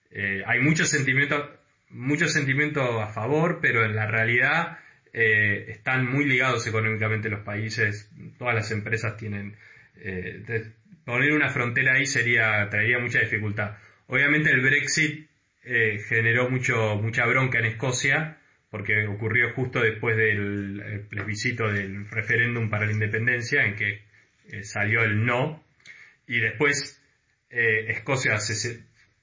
Eh, 0.10 0.42
hay 0.44 0.60
muchos 0.60 0.90
sentimientos, 0.90 1.48
muchos 1.90 2.34
sentimientos 2.34 3.00
a 3.00 3.08
favor, 3.10 3.60
pero 3.62 3.86
en 3.86 3.96
la 3.96 4.08
realidad 4.08 4.80
eh, 5.14 5.66
están 5.70 6.12
muy 6.12 6.26
ligados 6.26 6.66
económicamente 6.66 7.30
los 7.30 7.42
países. 7.42 8.12
Todas 8.40 8.56
las 8.56 8.72
empresas 8.72 9.18
tienen. 9.18 9.56
Eh, 9.98 10.72
poner 11.06 11.34
una 11.34 11.50
frontera 11.50 11.94
ahí 11.94 12.08
sería 12.08 12.68
traería 12.72 12.98
mucha 12.98 13.20
dificultad. 13.20 13.78
Obviamente 14.08 14.50
el 14.50 14.62
Brexit 14.62 15.28
generó 16.08 16.50
mucho 16.50 16.96
mucha 16.96 17.26
bronca 17.26 17.60
en 17.60 17.66
Escocia 17.66 18.38
porque 18.70 19.08
ocurrió 19.08 19.54
justo 19.54 19.82
después 19.82 20.18
del 20.18 21.06
plebiscito 21.10 21.72
del 21.72 22.08
referéndum 22.10 22.70
para 22.70 22.86
la 22.86 22.92
independencia 22.92 23.66
en 23.66 23.76
que 23.76 24.02
salió 24.64 25.04
el 25.04 25.26
no 25.26 25.64
y 26.28 26.40
después 26.40 27.02
eh, 27.50 27.92
Escocia, 27.92 28.38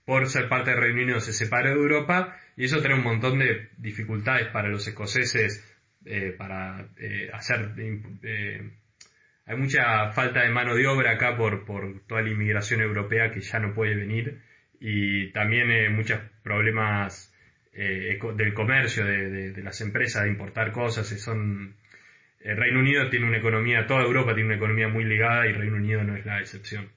por 0.04 0.28
ser 0.28 0.48
parte 0.48 0.70
del 0.70 0.80
Reino 0.80 1.02
Unido, 1.02 1.20
se 1.20 1.32
separa 1.32 1.70
de 1.70 1.76
Europa 1.76 2.36
y 2.56 2.64
eso 2.64 2.80
trae 2.80 2.94
un 2.94 3.04
montón 3.04 3.38
de 3.38 3.68
dificultades 3.76 4.48
para 4.48 4.68
los 4.68 4.86
escoceses 4.86 5.62
eh, 6.04 6.34
para 6.36 6.88
eh, 6.98 7.30
hacer... 7.32 7.74
hay 9.46 9.56
mucha 9.56 10.10
falta 10.12 10.42
de 10.42 10.50
mano 10.50 10.74
de 10.74 10.86
obra 10.86 11.12
acá 11.12 11.36
por, 11.36 11.64
por 11.66 12.00
toda 12.06 12.22
la 12.22 12.30
inmigración 12.30 12.80
europea 12.80 13.30
que 13.30 13.40
ya 13.40 13.58
no 13.58 13.74
puede 13.74 13.94
venir 13.94 14.40
y 14.80 15.30
también 15.32 15.94
muchos 15.94 16.20
problemas 16.42 17.33
del 17.74 18.54
comercio, 18.54 19.04
de, 19.04 19.52
de, 19.52 19.62
las 19.62 19.80
empresas, 19.80 20.24
de 20.24 20.30
importar 20.30 20.72
cosas. 20.72 21.08
Son, 21.08 21.74
el 22.40 22.56
Reino 22.56 22.80
Unido 22.80 23.08
tiene 23.10 23.26
una 23.26 23.38
economía, 23.38 23.86
toda 23.86 24.02
Europa 24.02 24.34
tiene 24.34 24.48
una 24.48 24.56
economía 24.56 24.88
muy 24.88 25.04
ligada 25.04 25.46
y 25.46 25.52
Reino 25.52 25.76
Unido 25.76 26.04
no 26.04 26.16
es 26.16 26.24
la 26.24 26.40
excepción. 26.40 26.88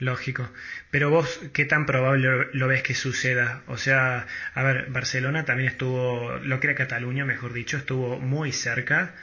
Lógico. 0.00 0.48
Pero 0.90 1.10
vos, 1.10 1.40
¿qué 1.52 1.64
tan 1.64 1.84
probable 1.84 2.48
lo 2.52 2.68
ves 2.68 2.82
que 2.82 2.94
suceda? 2.94 3.62
O 3.66 3.76
sea, 3.76 4.26
a 4.54 4.62
ver, 4.62 4.86
Barcelona 4.90 5.44
también 5.44 5.68
estuvo, 5.68 6.38
lo 6.38 6.60
que 6.60 6.68
era 6.68 6.76
Cataluña, 6.76 7.24
mejor 7.24 7.52
dicho, 7.52 7.76
estuvo 7.76 8.18
muy 8.20 8.52
cerca 8.52 9.14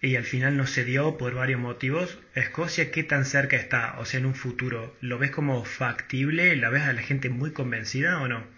y 0.00 0.16
al 0.16 0.24
final 0.24 0.56
no 0.56 0.66
se 0.66 0.84
dio 0.84 1.16
por 1.18 1.34
varios 1.34 1.60
motivos. 1.60 2.18
Escocia, 2.34 2.90
¿qué 2.90 3.04
tan 3.04 3.24
cerca 3.24 3.56
está? 3.56 3.98
O 3.98 4.04
sea, 4.04 4.18
en 4.18 4.26
un 4.26 4.34
futuro, 4.34 4.96
¿lo 5.00 5.18
ves 5.18 5.30
como 5.30 5.64
factible? 5.64 6.56
¿La 6.56 6.70
ves 6.70 6.82
a 6.82 6.92
la 6.92 7.02
gente 7.02 7.30
muy 7.30 7.52
convencida 7.52 8.20
o 8.20 8.28
no? 8.28 8.57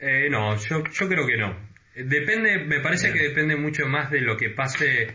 Eh, 0.00 0.28
no, 0.30 0.56
yo, 0.56 0.82
yo 0.84 1.08
creo 1.08 1.26
que 1.26 1.36
no. 1.36 1.70
Depende, 1.94 2.64
me 2.64 2.80
parece 2.80 3.12
que 3.12 3.22
depende 3.22 3.56
mucho 3.56 3.86
más 3.86 4.10
de 4.10 4.20
lo 4.20 4.36
que 4.36 4.48
pase 4.48 5.08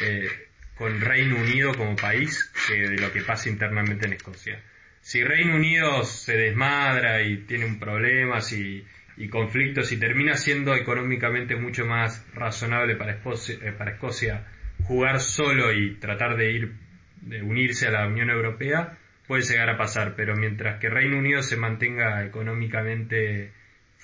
eh, 0.00 0.28
con 0.76 1.00
Reino 1.00 1.36
Unido 1.36 1.74
como 1.74 1.94
país 1.94 2.50
que 2.66 2.88
de 2.88 2.96
lo 2.96 3.12
que 3.12 3.22
pasa 3.22 3.48
internamente 3.48 4.06
en 4.06 4.14
Escocia. 4.14 4.60
Si 5.00 5.22
Reino 5.22 5.54
Unido 5.54 6.02
se 6.04 6.36
desmadra 6.36 7.22
y 7.22 7.38
tiene 7.44 7.66
un 7.66 7.78
problemas 7.78 8.52
y, 8.52 8.84
conflictos 9.30 9.92
y 9.92 9.98
termina 9.98 10.34
siendo 10.34 10.74
económicamente 10.74 11.54
mucho 11.54 11.86
más 11.86 12.26
razonable 12.34 12.96
para 12.96 13.12
Escocia, 13.12 13.56
eh, 13.62 13.72
para 13.72 13.92
Escocia 13.92 14.46
jugar 14.84 15.20
solo 15.20 15.72
y 15.72 15.94
tratar 15.96 16.36
de 16.36 16.50
ir 16.50 16.72
de 17.20 17.42
unirse 17.42 17.86
a 17.86 17.90
la 17.90 18.08
Unión 18.08 18.30
Europea 18.30 18.98
puede 19.26 19.42
llegar 19.42 19.70
a 19.70 19.78
pasar, 19.78 20.14
pero 20.16 20.34
mientras 20.36 20.80
que 20.80 20.90
Reino 20.90 21.18
Unido 21.18 21.42
se 21.42 21.56
mantenga 21.56 22.24
económicamente 22.24 23.52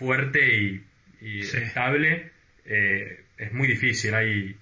fuerte 0.00 0.82
y, 1.20 1.40
estable, 1.40 2.30
eh, 2.64 3.22
es 3.36 3.52
muy 3.52 3.68
difícil. 3.68 4.14
Hay 4.14 4.56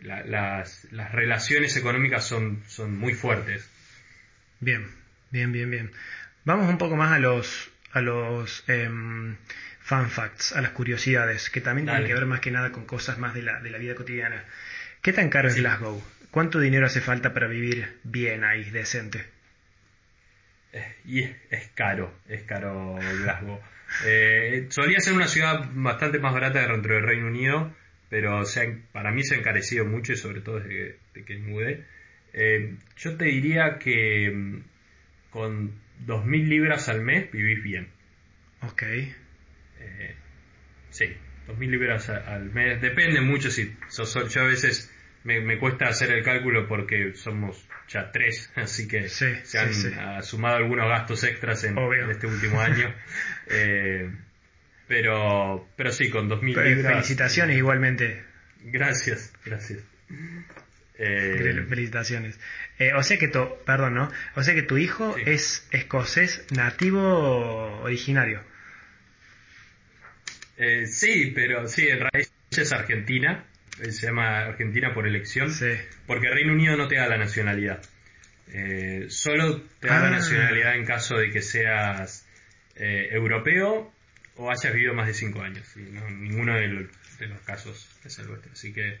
las, 0.00 0.86
las, 0.90 1.12
relaciones 1.12 1.76
económicas 1.76 2.26
son, 2.26 2.62
son 2.66 2.98
muy 2.98 3.12
fuertes. 3.12 3.68
Bien, 4.60 4.86
bien, 5.30 5.52
bien, 5.52 5.70
bien. 5.70 5.90
Vamos 6.46 6.70
un 6.70 6.78
poco 6.78 6.96
más 6.96 7.12
a 7.12 7.18
los, 7.18 7.70
a 7.92 8.00
los 8.00 8.64
em, 8.66 9.36
fun 9.80 10.08
facts, 10.08 10.52
a 10.52 10.62
las 10.62 10.70
curiosidades, 10.70 11.50
que 11.50 11.60
también 11.60 11.86
tienen 11.86 12.06
que 12.06 12.14
ver 12.14 12.24
más 12.24 12.40
que 12.40 12.50
nada 12.50 12.72
con 12.72 12.86
cosas 12.86 13.18
más 13.18 13.34
de 13.34 13.42
la, 13.42 13.60
de 13.60 13.68
la 13.68 13.76
vida 13.76 13.94
cotidiana. 13.94 14.44
¿Qué 15.02 15.12
tan 15.12 15.28
caro 15.28 15.48
es 15.48 15.56
Glasgow? 15.56 16.02
¿Cuánto 16.30 16.58
dinero 16.58 16.86
hace 16.86 17.02
falta 17.02 17.34
para 17.34 17.48
vivir 17.48 17.98
bien 18.02 18.44
ahí, 18.44 18.70
decente? 18.70 19.26
Y 21.04 21.20
es, 21.22 21.68
caro, 21.74 22.12
es 22.28 22.42
caro 22.42 22.96
Glasgow. 22.96 23.60
Eh, 24.06 24.66
solía 24.70 25.00
ser 25.00 25.14
una 25.14 25.28
ciudad 25.28 25.70
bastante 25.72 26.18
más 26.18 26.34
barata 26.34 26.66
dentro 26.66 26.94
del 26.94 27.04
Reino 27.04 27.26
Unido, 27.26 27.72
pero 28.08 28.42
para 28.92 29.12
mí 29.12 29.22
se 29.22 29.36
ha 29.36 29.38
encarecido 29.38 29.84
mucho 29.84 30.12
y 30.12 30.16
sobre 30.16 30.40
todo 30.40 30.60
desde 30.60 30.98
que, 31.24 31.38
mudé. 31.38 31.84
Eh, 32.32 32.76
yo 32.96 33.16
te 33.16 33.26
diría 33.26 33.78
que 33.78 34.30
mm, 34.34 34.62
con 35.30 35.72
2.000 36.06 36.48
libras 36.48 36.88
al 36.88 37.02
mes 37.02 37.30
vivís 37.30 37.62
bien. 37.62 37.88
Ok. 38.62 38.82
Eh, 38.82 40.14
sí, 40.90 41.16
2.000 41.46 41.70
libras 41.70 42.08
al 42.08 42.50
mes. 42.50 42.80
Depende 42.80 43.20
mucho 43.20 43.50
si 43.50 43.76
yo 43.90 44.40
a 44.40 44.46
veces 44.46 44.92
me, 45.24 45.58
cuesta 45.58 45.86
hacer 45.86 46.12
el 46.12 46.22
cálculo 46.22 46.66
porque 46.66 47.14
somos 47.14 47.66
ya 47.88 48.10
tres, 48.12 48.50
así 48.56 48.88
que 48.88 49.08
se 49.08 49.58
han 49.58 50.22
sumado 50.22 50.56
algunos 50.56 50.88
gastos 50.88 51.24
extras 51.24 51.64
en, 51.64 51.78
este 52.10 52.26
último 52.26 52.60
año. 52.60 52.94
eh, 53.48 54.10
pero, 54.86 55.68
pero 55.76 55.92
sí, 55.92 56.10
con 56.10 56.28
2.000 56.28 56.64
libras. 56.64 56.92
Felicitaciones 56.92 57.56
igualmente. 57.56 58.22
Gracias, 58.60 59.32
gracias. 59.44 59.80
Eh, 60.96 61.64
felicitaciones. 61.68 62.38
Eh, 62.78 62.92
o 62.94 63.02
sea 63.02 63.18
que 63.18 63.28
tu, 63.28 63.48
perdón, 63.64 63.94
¿no? 63.94 64.12
O 64.36 64.42
sea 64.42 64.54
que 64.54 64.62
tu 64.62 64.78
hijo 64.78 65.16
es 65.16 65.66
escocés 65.72 66.44
nativo 66.50 67.80
originario. 67.82 68.42
Eh, 70.56 70.86
sí, 70.86 71.32
pero 71.34 71.66
sí, 71.66 71.88
en 71.88 72.00
realidad 72.00 72.30
es 72.50 72.72
argentina. 72.72 73.44
Se 73.82 74.06
llama 74.06 74.46
Argentina 74.46 74.94
por 74.94 75.06
elección. 75.06 75.52
Porque 76.06 76.30
Reino 76.30 76.52
Unido 76.52 76.76
no 76.76 76.88
te 76.88 76.96
da 76.96 77.08
la 77.08 77.18
nacionalidad. 77.18 77.82
solo 79.08 79.62
te 79.80 79.88
da 79.88 80.00
la 80.00 80.08
ah. 80.08 80.10
nacionalidad 80.10 80.76
en 80.76 80.84
caso 80.84 81.16
de 81.16 81.30
que 81.30 81.42
seas 81.42 82.26
europeo 82.76 83.92
o 84.36 84.50
hayas 84.50 84.72
vivido 84.72 84.94
más 84.94 85.06
de 85.06 85.14
cinco 85.14 85.42
años. 85.42 85.66
Y 85.76 85.80
no, 85.80 86.08
ninguno 86.10 86.54
de 86.54 86.68
los, 86.68 86.88
casos 87.44 87.88
es 88.04 88.18
el 88.18 88.28
vuestro. 88.28 88.52
Así 88.52 88.72
que. 88.72 88.98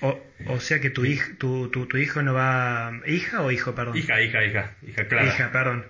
O, 0.00 0.22
o 0.46 0.60
sea 0.60 0.80
que 0.80 0.90
tu, 0.90 1.04
hijo 1.04 1.32
tu, 1.38 1.68
tu, 1.70 1.96
hijo 1.96 2.22
no 2.22 2.34
va. 2.34 3.00
¿Hija 3.06 3.42
o 3.42 3.50
hijo, 3.50 3.74
perdón? 3.74 3.96
Hija, 3.96 4.20
hija, 4.20 4.44
hija. 4.44 4.74
Hija, 4.86 5.06
claro. 5.06 5.26
Hija, 5.26 5.52
perdón. 5.52 5.86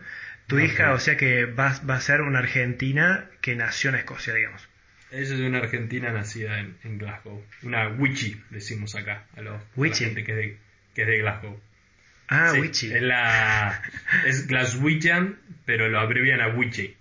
Tu 0.46 0.58
hija, 0.58 0.92
o 0.92 0.98
sea 0.98 1.16
que 1.16 1.46
va, 1.46 1.80
va 1.88 1.96
a 1.96 2.00
ser 2.00 2.20
una 2.20 2.40
argentina 2.40 3.30
que 3.40 3.56
nació 3.56 3.90
en 3.90 3.96
Escocia, 3.96 4.34
digamos. 4.34 4.68
Ella 5.14 5.34
es 5.34 5.40
una 5.40 5.58
argentina 5.58 6.10
nacida 6.10 6.58
en, 6.58 6.98
Glasgow. 6.98 7.40
Una 7.62 7.88
witchy, 7.88 8.42
decimos 8.50 8.96
acá, 8.96 9.26
a, 9.36 9.42
los, 9.42 9.60
la 9.76 9.94
gente 9.94 10.24
que 10.24 10.32
es, 10.32 10.36
de, 10.36 10.56
que 10.92 11.02
es 11.02 11.06
de 11.06 11.18
Glasgow. 11.18 11.60
Ah, 12.28 12.52
witchy. 12.58 12.92
Es, 12.92 13.02
la, 13.02 13.80
es 14.26 14.48
Glaswegian, 14.48 15.38
pero 15.66 15.88
lo 15.88 16.00
abrevian 16.00 16.40
a 16.40 16.48
witchy. 16.48 16.96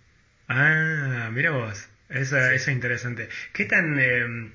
Ah, 0.47 1.31
mira 1.33 1.51
vos. 1.51 1.89
Eso, 2.09 2.37
es 2.37 2.67
interesante. 2.67 3.29
¿Qué 3.51 3.65
tan... 3.65 3.99
Em, 3.99 4.51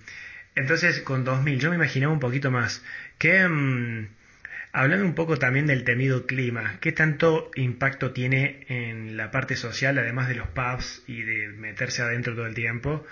entonces, 0.55 1.01
con 1.01 1.25
2000, 1.25 1.59
yo 1.59 1.71
me 1.71 1.77
imaginaba 1.77 2.12
un 2.12 2.21
poquito 2.21 2.53
más. 2.53 2.85
¿Qué... 3.18 3.40
Hablando 4.71 5.05
un 5.05 5.14
poco 5.14 5.38
también 5.38 5.66
del 5.66 5.83
temido 5.83 6.27
clima, 6.27 6.77
¿qué 6.81 6.92
tanto 6.92 7.51
impacto 7.57 8.12
tiene 8.12 8.66
en 8.68 9.16
la 9.16 9.33
parte 9.33 9.57
social, 9.57 9.99
además 9.99 10.29
de 10.29 10.37
los 10.37 10.47
pubs 10.49 11.03
y 11.09 11.23
de 11.23 11.49
meterse 11.49 12.03
adentro 12.03 12.37
todo 12.37 12.47
el 12.47 12.55
tiempo? 12.55 13.05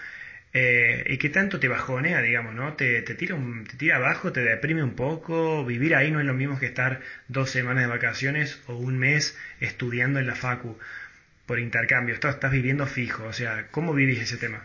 Eh, 0.58 1.04
¿Y 1.08 1.18
qué 1.18 1.28
tanto 1.28 1.60
te 1.60 1.68
bajonea, 1.68 2.22
digamos, 2.22 2.54
no? 2.54 2.72
¿Te, 2.76 3.02
te 3.02 3.14
tira 3.14 3.36
¿Te 3.68 3.76
tira 3.76 3.96
abajo, 3.96 4.32
te 4.32 4.40
deprime 4.40 4.82
un 4.82 4.94
poco? 4.94 5.66
Vivir 5.66 5.94
ahí 5.94 6.10
no 6.10 6.18
es 6.18 6.24
lo 6.24 6.32
mismo 6.32 6.58
que 6.58 6.64
estar 6.64 7.02
dos 7.28 7.50
semanas 7.50 7.82
de 7.82 7.88
vacaciones 7.88 8.62
o 8.66 8.74
un 8.74 8.96
mes 8.96 9.36
estudiando 9.60 10.18
en 10.18 10.26
la 10.26 10.34
facu 10.34 10.78
por 11.44 11.58
intercambio. 11.58 12.14
Estás, 12.14 12.36
estás 12.36 12.52
viviendo 12.52 12.86
fijo, 12.86 13.24
o 13.24 13.34
sea, 13.34 13.66
¿cómo 13.70 13.92
vivís 13.92 14.18
ese 14.18 14.38
tema? 14.38 14.64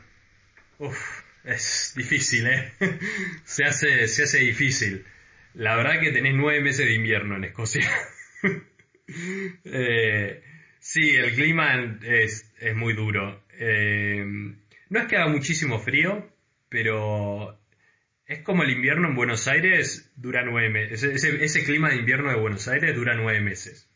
Uf, 0.77 0.97
es 1.43 1.93
difícil, 1.97 2.47
¿eh? 2.47 2.71
se, 3.43 3.65
hace, 3.65 4.07
se 4.07 4.23
hace 4.23 4.39
difícil. 4.39 5.03
La 5.55 5.75
verdad 5.75 5.99
que 5.99 6.13
tenés 6.13 6.35
nueve 6.35 6.61
meses 6.61 6.85
de 6.85 6.93
invierno 6.93 7.35
en 7.35 7.43
Escocia. 7.43 7.91
eh, 9.65 10.41
sí, 10.79 11.15
el 11.15 11.33
clima 11.33 11.99
es, 12.01 12.49
es 12.61 12.75
muy 12.77 12.93
duro. 12.93 13.43
Eh, 13.59 14.55
no 14.91 14.99
es 14.99 15.07
que 15.07 15.15
haga 15.15 15.29
muchísimo 15.29 15.79
frío, 15.79 16.29
pero 16.67 17.57
es 18.27 18.39
como 18.39 18.63
el 18.63 18.71
invierno 18.71 19.07
en 19.07 19.15
Buenos 19.15 19.47
Aires 19.47 20.11
dura 20.17 20.43
nueve 20.43 20.69
meses. 20.69 21.01
Ese, 21.01 21.63
clima 21.63 21.89
de 21.89 21.95
invierno 21.95 22.29
de 22.29 22.35
Buenos 22.35 22.67
Aires 22.67 22.93
dura 22.93 23.15
nueve 23.15 23.39
meses. 23.39 23.89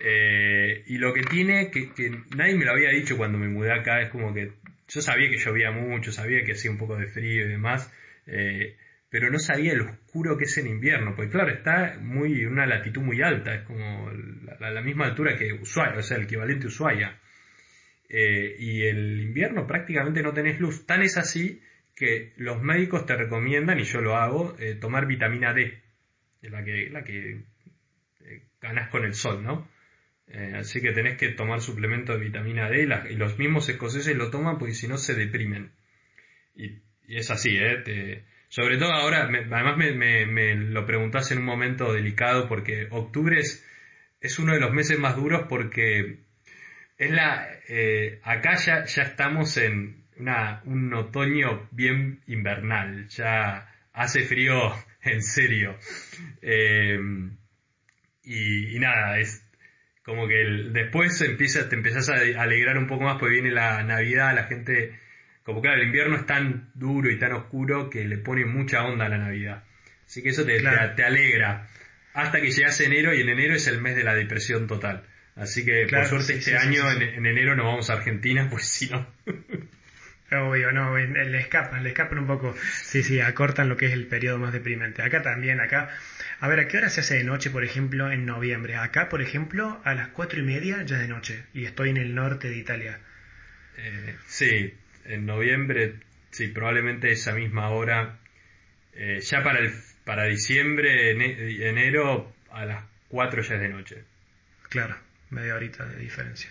Eh, 0.00 0.82
y 0.86 0.96
lo 0.96 1.12
que 1.12 1.24
tiene, 1.24 1.70
que, 1.70 1.90
nadie 2.34 2.54
me 2.54 2.64
lo 2.64 2.70
había 2.70 2.88
dicho 2.88 3.18
cuando 3.18 3.36
me 3.36 3.48
mudé 3.48 3.70
acá, 3.72 4.00
es 4.00 4.08
como 4.08 4.32
que 4.32 4.52
yo 4.88 5.02
sabía 5.02 5.28
que 5.28 5.36
llovía 5.36 5.70
mucho, 5.72 6.10
sabía 6.10 6.42
que 6.42 6.52
hacía 6.52 6.70
un 6.70 6.78
poco 6.78 6.96
de 6.96 7.06
frío 7.06 7.44
y 7.44 7.48
demás, 7.48 7.92
eh, 8.26 8.78
pero 9.10 9.30
no 9.30 9.38
sabía 9.38 9.74
lo 9.74 9.90
oscuro 9.90 10.38
que 10.38 10.44
es 10.44 10.56
en 10.56 10.68
invierno, 10.68 11.14
porque 11.14 11.32
claro, 11.32 11.50
está 11.50 11.98
muy 12.00 12.46
una 12.46 12.64
latitud 12.64 13.02
muy 13.02 13.20
alta, 13.20 13.56
es 13.56 13.62
como 13.64 14.10
la, 14.58 14.70
la 14.70 14.80
misma 14.80 15.04
altura 15.04 15.36
que 15.36 15.52
Ushuaia, 15.52 15.98
o 15.98 16.02
sea, 16.02 16.16
el 16.16 16.22
equivalente 16.22 16.64
a 16.64 16.68
Ushuaia. 16.68 17.20
Eh, 18.08 18.56
y 18.58 18.82
el 18.82 19.20
invierno 19.20 19.66
prácticamente 19.66 20.22
no 20.22 20.32
tenés 20.32 20.60
luz. 20.60 20.86
Tan 20.86 21.02
es 21.02 21.16
así 21.16 21.60
que 21.94 22.32
los 22.36 22.62
médicos 22.62 23.06
te 23.06 23.16
recomiendan, 23.16 23.80
y 23.80 23.84
yo 23.84 24.00
lo 24.00 24.16
hago, 24.16 24.56
eh, 24.58 24.74
tomar 24.74 25.06
vitamina 25.06 25.52
D, 25.52 25.80
la 26.42 26.64
que, 26.64 26.90
la 26.90 27.04
que 27.04 27.42
ganas 28.60 28.88
con 28.90 29.04
el 29.04 29.14
sol, 29.14 29.42
¿no? 29.42 29.68
así 30.56 30.80
que 30.80 30.92
tenés 30.92 31.18
que 31.18 31.28
tomar 31.28 31.60
suplemento 31.60 32.14
de 32.14 32.18
vitamina 32.18 32.68
D 32.68 32.88
y, 33.10 33.14
los 33.14 33.38
mismos 33.38 33.68
escoceses 33.68 34.16
lo 34.16 34.30
toman 34.30 34.58
porque 34.58 34.74
si 34.74 34.88
no 34.88 34.96
se 34.96 35.14
deprimen. 35.14 35.70
Y, 36.56 36.80
es 37.06 37.30
así, 37.30 37.56
¿eh? 37.56 38.24
Sobre 38.54 38.78
todo 38.78 38.92
ahora, 38.92 39.24
además 39.24 39.76
me, 39.76 40.54
lo 40.54 40.86
preguntás 40.86 41.32
en 41.32 41.38
un 41.38 41.44
momento 41.44 41.92
delicado 41.92 42.46
porque 42.48 42.86
octubre 42.88 43.40
es, 43.40 44.38
uno 44.38 44.54
de 44.54 44.60
los 44.60 44.72
meses 44.72 44.96
más 44.96 45.16
duros 45.16 45.46
porque 45.48 46.20
es 46.98 47.10
la 47.10 47.48
eh, 47.68 48.20
acá 48.22 48.54
ya, 48.56 48.84
ya 48.84 49.02
estamos 49.02 49.56
en 49.56 50.04
una, 50.16 50.62
un 50.64 50.92
otoño 50.94 51.68
bien 51.72 52.20
invernal, 52.26 53.08
ya 53.08 53.68
hace 53.92 54.22
frío 54.22 54.72
en 55.02 55.22
serio. 55.22 55.78
Eh, 56.42 56.98
y, 58.24 58.78
nada, 58.78 59.18
es 59.18 59.46
como 60.02 60.26
que 60.28 60.44
después 60.70 61.20
empieza, 61.20 61.68
te 61.68 61.76
empezás 61.76 62.08
a 62.08 62.14
alegrar 62.42 62.78
un 62.78 62.86
poco 62.86 63.04
más 63.04 63.18
porque 63.18 63.34
viene 63.34 63.50
la 63.50 63.82
Navidad, 63.82 64.34
la 64.34 64.44
gente 64.44 64.98
como 65.44 65.60
claro, 65.60 65.80
el 65.80 65.88
invierno 65.88 66.16
es 66.16 66.24
tan 66.24 66.70
duro 66.74 67.10
y 67.10 67.18
tan 67.18 67.32
oscuro 67.32 67.90
que 67.90 68.04
le 68.06 68.16
pone 68.16 68.46
mucha 68.46 68.82
onda 68.82 69.06
a 69.06 69.08
la 69.10 69.18
Navidad. 69.18 69.64
Así 70.06 70.22
que 70.22 70.30
eso 70.30 70.44
te, 70.44 70.58
te, 70.58 71.04
alegra. 71.04 71.68
Hasta 72.14 72.40
que 72.40 72.50
llegas 72.50 72.80
enero 72.80 73.14
y 73.14 73.20
en 73.20 73.28
enero 73.28 73.54
es 73.54 73.66
el 73.66 73.80
mes 73.80 73.94
de 73.94 74.04
la 74.04 74.14
depresión 74.14 74.66
total. 74.66 75.06
Así 75.36 75.64
que 75.64 75.86
por 75.90 76.06
suerte 76.06 76.34
este 76.34 76.56
año 76.56 76.90
en, 76.92 77.26
enero 77.26 77.56
no 77.56 77.64
vamos 77.64 77.90
a 77.90 77.94
Argentina, 77.94 78.46
pues 78.50 78.66
si 78.68 78.88
no. 78.88 79.06
Obvio, 80.30 80.72
no, 80.72 80.96
le 80.96 81.38
escapan, 81.38 81.82
le 81.82 81.90
escapan 81.90 82.18
un 82.18 82.26
poco. 82.26 82.54
Sí, 82.82 83.02
sí, 83.02 83.20
acortan 83.20 83.68
lo 83.68 83.76
que 83.76 83.86
es 83.86 83.92
el 83.92 84.06
periodo 84.06 84.38
más 84.38 84.52
deprimente. 84.52 85.02
Acá 85.02 85.22
también, 85.22 85.60
acá. 85.60 85.90
A 86.40 86.48
ver, 86.48 86.60
¿a 86.60 86.68
qué 86.68 86.78
hora 86.78 86.90
se 86.90 87.00
hace 87.00 87.16
de 87.16 87.24
noche, 87.24 87.50
por 87.50 87.62
ejemplo, 87.62 88.10
en 88.10 88.26
noviembre? 88.26 88.76
Acá, 88.76 89.08
por 89.08 89.22
ejemplo, 89.22 89.80
a 89.84 89.94
las 89.94 90.08
cuatro 90.08 90.40
y 90.40 90.42
media 90.42 90.82
ya 90.82 90.96
es 90.96 91.02
de 91.02 91.08
noche. 91.08 91.44
Y 91.52 91.66
estoy 91.66 91.90
en 91.90 91.98
el 91.98 92.14
norte 92.14 92.48
de 92.48 92.56
Italia. 92.56 92.98
Eh, 93.76 94.16
sí, 94.26 94.74
en 95.04 95.26
noviembre, 95.26 95.94
sí, 96.30 96.48
probablemente 96.48 97.12
esa 97.12 97.32
misma 97.32 97.68
hora. 97.68 98.18
Eh, 98.94 99.20
ya 99.20 99.42
para, 99.42 99.60
el, 99.60 99.72
para 100.04 100.24
diciembre, 100.24 101.10
enero, 101.68 102.32
a 102.50 102.64
las 102.64 102.84
4 103.08 103.42
ya 103.42 103.54
es 103.54 103.60
de 103.60 103.68
noche. 103.68 104.04
Claro, 104.68 104.96
media 105.34 105.54
horita 105.54 105.84
de 105.84 105.98
diferencia. 105.98 106.50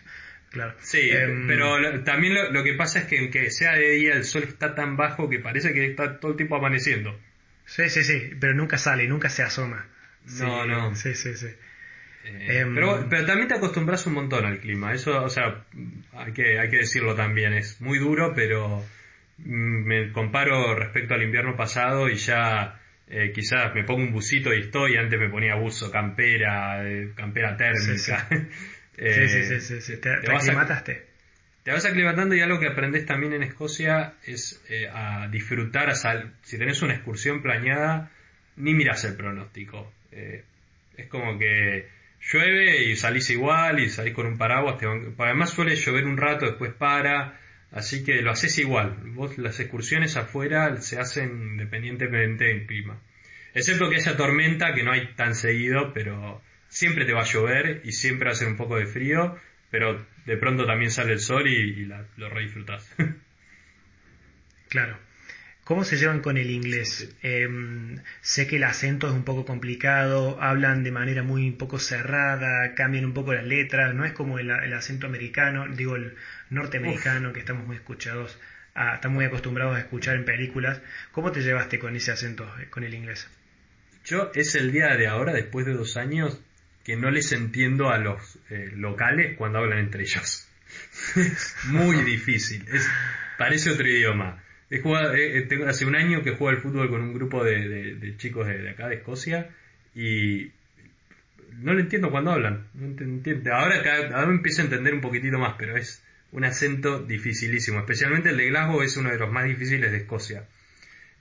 Claro. 0.52 0.76
Sí, 0.82 1.10
em, 1.10 1.48
pero 1.48 2.04
también 2.04 2.36
lo, 2.54 2.64
que 2.64 2.74
pasa 2.74 3.00
es 3.00 3.06
que 3.06 3.18
aunque 3.18 3.50
sea 3.50 3.74
de 3.74 3.90
día 3.90 4.14
el 4.14 4.24
sol 4.24 4.44
está 4.44 4.76
tan 4.76 4.96
bajo 4.98 5.28
que 5.28 5.40
parece 5.40 5.74
que 5.74 5.88
está 5.88 6.20
todo 6.20 6.32
el 6.32 6.38
tiempo 6.38 6.56
amaneciendo. 6.56 7.20
Sí, 7.66 7.90
sí, 7.90 8.04
sí, 8.04 8.32
pero 8.40 8.54
nunca 8.54 8.78
sale, 8.78 9.08
nunca 9.08 9.30
se 9.30 9.42
asoma. 9.42 9.88
No, 10.40 10.66
no. 10.66 10.96
Sí, 10.96 11.16
sí, 11.16 11.36
sí. 11.36 11.48
Eh, 12.26 12.60
em, 12.60 12.76
pero, 12.76 13.08
pero, 13.10 13.26
también 13.26 13.48
te 13.48 13.56
acostumbras 13.56 14.06
un 14.06 14.14
montón 14.14 14.46
al 14.46 14.60
clima, 14.60 14.94
eso, 14.94 15.24
o 15.24 15.30
sea, 15.30 15.66
hay 16.14 16.32
que, 16.32 16.60
hay 16.60 16.70
que 16.70 16.78
decirlo 16.78 17.16
también, 17.16 17.54
es 17.54 17.82
muy 17.82 18.00
duro, 18.00 18.34
pero 18.34 18.86
mm, 19.40 19.84
me 19.86 20.12
comparo 20.12 20.76
respecto 20.76 21.16
al 21.16 21.24
invierno 21.24 21.58
pasado 21.58 22.10
y 22.10 22.16
ya 22.16 22.80
eh, 23.16 23.32
quizás 23.32 23.76
me 23.76 23.84
pongo 23.84 24.02
un 24.02 24.12
busito 24.12 24.52
y 24.52 24.62
estoy, 24.62 24.98
antes 24.98 25.20
me 25.20 25.30
ponía 25.30 25.54
buzo, 25.54 25.92
campera, 25.92 26.84
eh, 26.84 27.12
campera 27.16 27.56
térmica. 27.56 28.28
Sí, 28.98 29.28
sí, 29.28 29.60
sí, 29.60 29.82
sí, 29.82 29.98
te, 29.98 30.18
te, 30.18 30.36
aclimataste. 30.36 31.06
te 31.62 31.72
vas 31.72 31.86
aclimatando 31.86 32.34
y 32.34 32.42
algo 32.42 32.60
que 32.60 32.70
aprendes 32.70 33.06
también 33.06 33.34
en 33.34 33.44
Escocia 33.44 34.16
es 34.26 34.60
a 34.92 35.28
disfrutar, 35.28 35.92
a 35.92 35.94
si 35.94 36.58
tenés 36.58 36.82
una 36.82 36.96
excursión 36.96 37.44
planeada, 37.44 38.10
ni 38.56 38.74
miras 38.74 39.04
el 39.04 39.16
pronóstico. 39.16 39.94
es 40.12 41.08
como 41.08 41.38
que 41.38 41.88
llueve 42.32 42.84
y 42.86 42.96
salís 42.96 43.30
igual 43.30 43.80
y 43.80 43.92
salís 43.92 44.16
con 44.16 44.26
un 44.26 44.40
paraguas. 44.40 44.82
Además 45.20 45.52
suele 45.52 45.76
llover 45.76 46.06
un 46.06 46.18
rato, 46.18 46.48
después 46.48 46.74
para. 46.74 47.40
Así 47.74 48.04
que 48.04 48.22
lo 48.22 48.32
haces 48.32 48.58
igual. 48.60 48.96
Vos 49.16 49.38
las 49.38 49.60
excursiones 49.60 50.16
afuera 50.16 50.80
se 50.82 51.00
hacen 51.00 51.54
independientemente 51.54 52.46
del 52.46 52.68
clima. 52.68 53.02
Excepto 53.56 53.90
que 53.90 53.96
haya 53.98 54.16
tormenta, 54.16 54.74
que 54.74 54.84
no 54.84 54.92
hay 54.92 55.14
tan 55.16 55.36
seguido, 55.36 55.92
pero 55.94 56.42
siempre 56.68 57.06
te 57.06 57.14
va 57.14 57.22
a 57.22 57.26
llover 57.26 57.82
y 57.84 57.92
siempre 57.92 58.26
va 58.26 58.32
a 58.32 58.34
hacer 58.34 58.48
un 58.48 58.58
poco 58.58 58.78
de 58.78 58.86
frío, 58.86 59.38
pero 59.72 60.06
de 60.26 60.38
pronto 60.38 60.66
también 60.66 60.92
sale 60.92 61.14
el 61.14 61.20
sol 61.20 61.48
y, 61.48 61.86
lo 61.86 62.30
re 62.30 62.44
disfrutás. 62.44 62.88
claro. 64.70 64.98
¿Cómo 65.64 65.86
se 65.86 65.96
llevan 65.96 66.20
con 66.20 66.36
el 66.36 66.52
inglés? 66.52 67.16
Em, 67.22 67.98
sé 68.20 68.48
que 68.48 68.58
el 68.58 68.66
acento 68.66 69.08
es 69.08 69.14
un 69.14 69.24
poco 69.24 69.46
complicado, 69.46 70.38
hablan 70.42 70.84
de 70.84 70.92
manera 70.92 71.24
muy 71.24 71.52
poco 71.52 71.80
cerrada, 71.80 72.76
cambian 72.76 73.06
un 73.06 73.14
poco 73.14 73.34
las 73.34 73.46
letras, 73.46 73.96
no 73.96 74.04
es 74.04 74.12
como 74.12 74.40
el, 74.40 74.52
acento 74.52 75.08
americano, 75.08 75.66
digo 75.70 75.96
el 75.96 76.16
norteamericano 76.54 77.34
que 77.34 77.40
estamos 77.40 77.66
muy 77.66 77.78
escuchados, 77.78 78.40
a, 78.76 78.96
estamos 78.96 79.16
muy 79.16 79.26
acostumbrados 79.26 79.76
a 79.76 79.80
escuchar 79.80 80.16
en 80.16 80.26
películas. 80.26 80.82
¿Cómo 81.12 81.32
te 81.32 81.42
llevaste 81.42 81.80
con 81.80 81.96
ese 81.96 82.12
acento, 82.12 82.48
eh, 82.60 82.70
con 82.70 82.84
el 82.84 82.94
inglés? 82.94 83.28
Yo 84.06 84.32
es 84.34 84.56
el 84.56 84.72
día 84.72 84.96
de 84.96 85.08
ahora, 85.08 85.34
después 85.34 85.66
de 85.66 85.74
dos 85.74 85.98
años, 85.98 86.42
que 86.84 86.96
no 86.96 87.10
les 87.10 87.32
entiendo 87.32 87.90
a 87.90 87.98
los 87.98 88.38
eh, 88.50 88.72
locales 88.76 89.38
cuando 89.38 89.60
hablan 89.60 89.80
entre 89.80 90.04
ellos. 90.04 90.48
muy 91.66 91.98
difícil, 92.04 92.66
es, 92.72 92.88
parece 93.38 93.72
otro 93.72 93.88
idioma. 93.88 94.44
He 94.70 94.80
jugado, 94.80 95.14
tengo, 95.48 95.68
hace 95.68 95.86
un 95.86 95.96
año 95.96 96.24
que 96.24 96.32
juego 96.32 96.50
al 96.50 96.62
fútbol 96.62 96.90
con 96.90 97.02
un 97.02 97.14
grupo 97.14 97.44
de, 97.44 98.16
chicos 98.18 98.48
de, 98.48 98.72
acá, 98.72 98.88
de 98.88 98.96
Escocia, 98.96 99.50
y 99.94 100.52
no 101.60 101.74
lo 101.74 101.80
entiendo 101.80 102.10
cuando 102.10 102.32
hablan. 102.32 102.68
No 102.74 103.54
Ahora, 103.54 103.84
cada, 103.84 104.24
empiezo 104.24 104.62
a 104.62 104.66
entender 104.66 104.96
un 104.96 105.02
poquitito 105.02 105.38
más, 105.38 105.56
pero 105.60 105.78
es 105.78 106.04
un 106.34 106.46
acento 106.46 107.00
dificilísimo. 107.00 107.80
Especialmente 107.80 108.30
el 108.30 108.38
de 108.38 108.48
Glasgow 108.48 108.82
es 108.82 108.98
uno 108.98 109.12
de 109.12 109.18
los 109.18 109.32
más 109.32 109.46
difíciles 109.46 109.92
de 109.92 109.98
Escocia. 109.98 110.46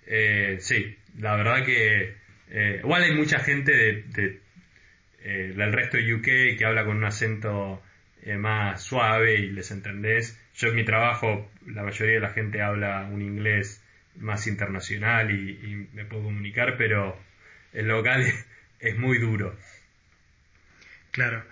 Eh, 0.07 0.57
sí, 0.61 0.97
la 1.19 1.37
verdad 1.37 1.65
que 1.65 2.17
eh, 2.51 2.81
igual 2.83 3.05
hay 3.05 3.15
mucha 3.15 3.39
gente 3.39 4.05
eh, 4.17 5.53
del 5.55 5.73
resto 5.73 5.99
de 5.99 6.15
UK 6.15 6.59
que 6.59 6.65
habla 6.65 6.85
con 6.85 6.97
un 6.97 7.05
acento 7.05 7.83
más 8.39 8.83
suave 8.83 9.35
y 9.35 9.51
les 9.51 9.71
entendés. 9.71 10.39
Yo 10.55 10.69
en 10.69 10.77
mi 10.77 10.85
trabajo, 10.85 11.51
la 11.67 11.83
mayoría 11.83 12.15
de 12.15 12.21
la 12.21 12.31
gente 12.31 12.63
habla 12.63 13.09
un 13.11 13.21
inglés 13.21 13.85
más 14.17 14.47
internacional 14.47 15.31
y, 15.31 15.89
me 15.93 16.05
puedo 16.05 16.25
comunicar, 16.25 16.77
pero 16.79 17.19
el 17.73 17.89
local 17.89 18.25
es, 18.81 18.97
muy 18.97 19.19
duro. 19.19 19.59
Claro. 21.11 21.45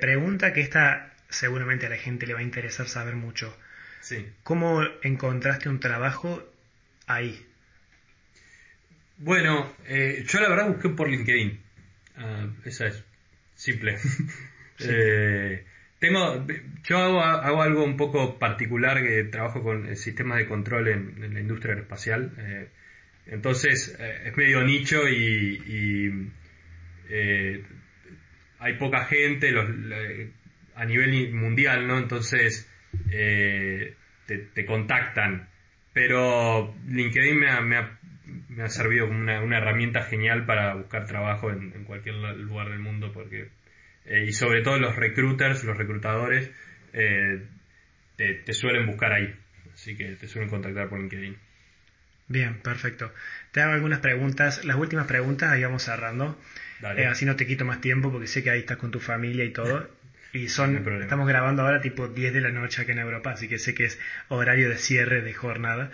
Pregunta 0.00 0.52
que 0.52 0.60
esta 0.60 1.14
seguramente 1.28 1.86
a 1.86 1.90
la 1.90 1.96
gente 1.96 2.26
le 2.26 2.34
va 2.34 2.40
a 2.40 2.44
interesar 2.44 2.88
saber 2.88 3.14
mucho. 3.14 3.56
Sí. 4.00 4.26
¿Cómo 4.42 4.82
encontraste 5.02 5.68
un 5.68 5.80
trabajo 5.80 6.42
ahí? 7.06 7.44
Bueno, 9.18 9.74
eh, 9.86 10.24
yo 10.26 10.40
la 10.40 10.48
verdad 10.48 10.68
busqué 10.68 10.88
por 10.90 11.08
LinkedIn. 11.08 11.60
Ah, 12.16 12.46
esa 12.64 12.86
es 12.86 13.04
simple. 13.54 13.98
Eh, 14.80 15.64
tengo, 15.98 16.46
yo 16.84 16.98
hago, 16.98 17.20
hago, 17.20 17.62
algo 17.62 17.82
un 17.82 17.96
poco 17.96 18.38
particular 18.38 19.02
que 19.02 19.24
trabajo 19.24 19.60
con 19.60 19.96
sistemas 19.96 20.38
de 20.38 20.46
control 20.46 20.86
en, 20.86 21.34
la 21.34 21.40
industria 21.40 21.72
aeroespacial. 21.72 22.32
Eh, 22.38 22.68
entonces 23.26 23.98
es 23.98 24.36
medio 24.36 24.62
nicho 24.62 25.08
y, 25.08 26.30
hay 28.60 28.74
poca 28.74 29.04
gente 29.06 29.50
los, 29.50 29.68
a 30.78 30.84
nivel 30.84 31.32
mundial, 31.34 31.86
¿no? 31.86 31.98
Entonces 31.98 32.70
te, 33.10 34.66
contactan. 34.66 35.48
Pero 35.92 36.74
LinkedIn 36.86 37.38
me 37.38 37.50
ha, 37.50 37.60
me 37.60 38.62
ha 38.62 38.68
servido 38.68 39.06
como 39.08 39.20
una, 39.20 39.58
herramienta 39.58 40.02
genial 40.02 40.46
para 40.46 40.74
buscar 40.74 41.06
trabajo 41.06 41.50
en, 41.50 41.84
cualquier 41.84 42.14
lugar 42.14 42.70
del 42.70 42.78
mundo 42.78 43.12
porque 43.12 43.48
eh, 44.04 44.24
y 44.26 44.32
sobre 44.32 44.62
todo 44.62 44.78
los 44.78 44.96
recruiters, 44.96 45.64
los 45.64 45.76
reclutadores 45.76 46.50
eh, 46.92 47.44
te, 48.16 48.52
suelen 48.52 48.86
buscar 48.86 49.12
ahí, 49.12 49.34
así 49.72 49.96
que 49.96 50.16
te 50.16 50.26
suelen 50.26 50.50
contactar 50.50 50.88
por 50.88 50.98
LinkedIn. 50.98 51.36
Bien, 52.26 52.58
perfecto. 52.60 53.12
Te 53.52 53.60
hago 53.62 53.72
algunas 53.72 54.00
preguntas, 54.00 54.64
las 54.64 54.76
últimas 54.76 55.06
preguntas, 55.06 55.50
ahí 55.50 55.62
vamos 55.62 55.82
cerrando. 55.82 56.38
Eh, 56.96 57.06
así 57.06 57.24
no 57.24 57.36
te 57.36 57.46
quito 57.46 57.64
más 57.64 57.80
tiempo 57.80 58.10
porque 58.12 58.26
sé 58.26 58.42
que 58.42 58.50
ahí 58.50 58.60
estás 58.60 58.76
con 58.76 58.90
tu 58.90 59.00
familia 59.00 59.44
y 59.44 59.52
todo. 59.52 59.88
Y 60.32 60.48
son, 60.48 61.00
estamos 61.00 61.26
grabando 61.26 61.62
ahora 61.62 61.80
tipo 61.80 62.08
10 62.08 62.32
de 62.34 62.40
la 62.40 62.50
noche 62.50 62.82
acá 62.82 62.92
en 62.92 62.98
Europa, 62.98 63.30
así 63.30 63.48
que 63.48 63.58
sé 63.58 63.74
que 63.74 63.84
es 63.86 63.98
horario 64.28 64.68
de 64.68 64.76
cierre 64.76 65.22
de 65.22 65.32
jornada. 65.32 65.90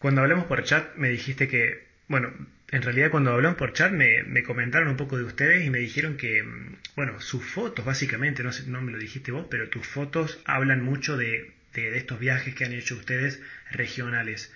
Cuando 0.00 0.22
hablamos 0.22 0.46
por 0.46 0.64
chat 0.64 0.94
me 0.96 1.10
dijiste 1.10 1.46
que, 1.46 1.84
bueno, 2.08 2.32
en 2.70 2.82
realidad 2.82 3.10
cuando 3.10 3.32
hablamos 3.32 3.58
por 3.58 3.74
chat 3.74 3.92
me, 3.92 4.22
me, 4.24 4.42
comentaron 4.42 4.88
un 4.88 4.96
poco 4.96 5.18
de 5.18 5.24
ustedes 5.24 5.64
y 5.64 5.68
me 5.68 5.78
dijeron 5.78 6.16
que, 6.16 6.42
mm, 6.42 6.76
bueno, 6.96 7.20
sus 7.20 7.44
fotos 7.44 7.84
básicamente, 7.84 8.42
no, 8.42 8.50
sé, 8.50 8.64
no 8.66 8.80
me 8.80 8.92
lo 8.92 8.98
dijiste 8.98 9.30
vos, 9.30 9.46
pero 9.50 9.68
tus 9.68 9.86
fotos 9.86 10.40
hablan 10.46 10.82
mucho 10.82 11.18
de, 11.18 11.50
de, 11.74 11.96
estos 11.98 12.18
viajes 12.18 12.54
que 12.54 12.64
han 12.64 12.72
hecho 12.72 12.94
ustedes 12.96 13.42
regionales. 13.70 14.52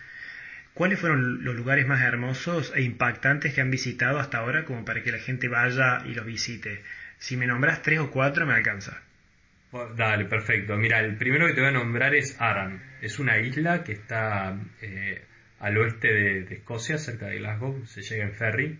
¿Cuáles 0.72 0.98
fueron 0.98 1.44
los 1.44 1.54
lugares 1.54 1.86
más 1.86 2.02
hermosos 2.02 2.72
e 2.74 2.82
impactantes 2.82 3.52
que 3.52 3.60
han 3.60 3.70
visitado 3.70 4.18
hasta 4.18 4.38
ahora 4.38 4.64
como 4.64 4.84
para 4.86 5.02
que 5.02 5.12
la 5.12 5.18
gente 5.18 5.48
vaya 5.48 6.02
y 6.06 6.14
los 6.14 6.24
visite? 6.24 6.82
Si 7.24 7.38
me 7.38 7.46
nombras 7.46 7.80
tres 7.80 8.00
o 8.00 8.10
cuatro 8.10 8.44
me 8.44 8.52
alcanza. 8.52 9.02
Dale, 9.96 10.26
perfecto. 10.26 10.76
Mira, 10.76 11.00
el 11.00 11.16
primero 11.16 11.46
que 11.46 11.54
te 11.54 11.62
voy 11.62 11.70
a 11.70 11.72
nombrar 11.72 12.14
es 12.14 12.38
Aran. 12.38 12.82
Es 13.00 13.18
una 13.18 13.38
isla 13.38 13.82
que 13.82 13.92
está 13.92 14.60
eh, 14.82 15.22
al 15.58 15.78
oeste 15.78 16.12
de, 16.12 16.54
Escocia, 16.54 16.98
cerca 16.98 17.28
de 17.28 17.38
Glasgow, 17.38 17.86
se 17.86 18.02
llega 18.02 18.24
en 18.24 18.34
ferry. 18.34 18.78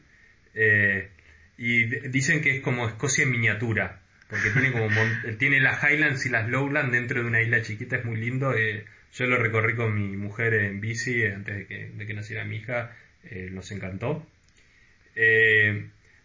Eh, 0.52 1.08
y 1.56 1.84
dicen 2.10 2.42
que 2.42 2.56
es 2.56 2.60
como 2.60 2.86
Escocia 2.86 3.24
en 3.24 3.30
miniatura, 3.30 4.02
porque 4.28 4.50
tiene 4.50 4.72
como 4.72 4.88
tiene 5.38 5.60
las 5.60 5.82
Highlands 5.82 6.26
y 6.26 6.28
las 6.28 6.46
Lowlands 6.46 6.92
dentro 6.92 7.22
de 7.22 7.26
una 7.26 7.40
isla 7.40 7.62
chiquita, 7.62 7.96
es 7.96 8.04
muy 8.04 8.18
lindo. 8.18 8.54
Eh, 8.54 8.84
yo 9.14 9.24
lo 9.24 9.38
recorrí 9.38 9.74
con 9.74 9.94
mi 9.94 10.18
mujer 10.18 10.52
en 10.52 10.82
bici 10.82 11.22
eh, 11.22 11.32
antes 11.32 11.56
de 11.56 11.66
que, 11.66 11.92
de 11.94 12.06
que 12.06 12.12
naciera 12.12 12.44
mi 12.44 12.56
hija, 12.56 12.94
nos 13.52 13.72
encantó. 13.72 14.26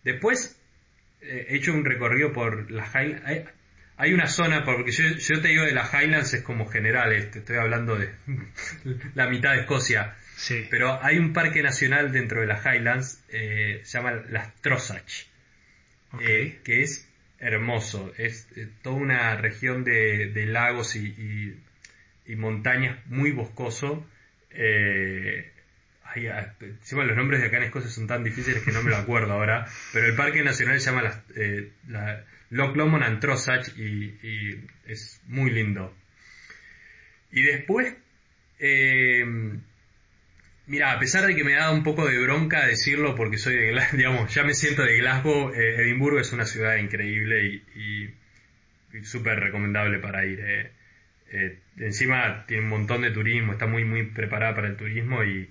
después 0.04 0.59
he 1.22 1.56
hecho 1.56 1.74
un 1.74 1.86
recorrido 1.86 2.34
por 2.34 2.72
las 2.72 2.94
Highlands. 2.94 3.50
Hay 3.98 4.14
una 4.14 4.28
zona, 4.28 4.64
porque 4.64 4.92
yo, 4.92 5.04
yo, 5.04 5.42
te 5.42 5.50
digo 5.50 5.64
de 5.66 5.74
las 5.74 5.94
Highlands 5.94 6.34
es 6.34 6.42
como 6.42 6.68
general, 6.68 7.30
te 7.32 7.40
estoy 7.40 7.58
hablando 7.58 7.98
de 7.98 8.10
la 9.14 9.28
mitad 9.28 9.54
de 9.54 9.62
Escocia. 9.62 10.16
Pero 10.70 11.04
hay 11.04 11.18
un 11.18 11.34
parque 11.34 11.62
nacional 11.62 12.12
dentro 12.12 12.40
de 12.42 12.48
las 12.48 12.66
Highlands, 12.66 13.22
eh, 13.30 13.82
se 13.84 13.98
llama 13.98 14.14
las 14.30 14.56
Trossachs, 14.62 15.28
eh, 16.22 16.60
que 16.64 16.82
es 16.82 17.10
hermoso. 17.40 18.14
Es 18.18 18.48
eh, 18.56 18.70
toda 18.82 18.96
una 18.96 19.36
región 19.36 19.84
de, 19.84 20.46
lagos 20.48 20.96
y, 20.96 21.58
montañas 22.38 23.06
muy 23.08 23.32
boscoso. 23.32 24.08
Ay, 26.14 26.28
ah, 26.28 26.54
los 26.60 27.16
nombres 27.16 27.42
de 27.42 27.48
acá 27.48 27.58
en 27.58 27.64
Escocia 27.64 27.90
son 27.90 28.08
tan 28.08 28.24
difíciles 28.24 28.64
que 28.64 28.72
no 28.72 28.82
me 28.82 28.90
lo 28.90 28.98
acuerdo 28.98 29.34
ahora, 29.34 29.68
pero 29.94 30.08
el 30.08 30.16
parque 30.16 30.44
nacional 30.44 30.80
se 30.80 30.90
llama 30.90 31.04
las, 31.04 31.24
la, 31.88 32.26
Loch 32.50 32.76
Lomond 32.76 33.04
and 33.04 33.20
Trossach 33.20 33.68
y, 33.78 34.18
es 34.88 35.22
muy 35.28 35.52
lindo. 35.52 35.96
Y 37.32 37.44
después, 37.44 37.96
Mira, 40.70 40.92
a 40.92 41.00
pesar 41.00 41.26
de 41.26 41.36
que 41.36 41.44
me 41.44 41.54
da 41.54 41.72
un 41.72 41.82
poco 41.82 42.06
de 42.06 42.20
bronca 42.20 42.68
decirlo 42.68 43.16
porque 43.16 43.40
soy 43.40 43.58
de 43.58 43.72
Glasgow, 43.72 43.98
digamos, 43.98 44.36
ya 44.36 44.44
me 44.44 44.54
siento 44.54 44.84
de 44.84 45.00
Glasgow, 45.00 45.52
eh, 45.52 45.82
Edimburgo 45.82 46.20
es 46.20 46.32
una 46.32 46.46
ciudad 46.46 46.76
increíble 46.76 47.64
y, 47.76 48.14
súper 49.02 49.40
recomendable 49.40 49.98
para 49.98 50.28
ir. 50.28 50.40
Eh. 50.40 50.72
Eh, 51.32 51.58
encima 51.78 52.46
tiene 52.46 52.64
un 52.64 52.70
montón 52.70 53.02
de 53.02 53.10
turismo, 53.10 53.54
está 53.54 53.66
muy 53.66 53.84
muy 53.84 54.04
preparada 54.12 54.54
para 54.54 54.68
el 54.68 54.78
turismo 54.78 55.24
y, 55.24 55.50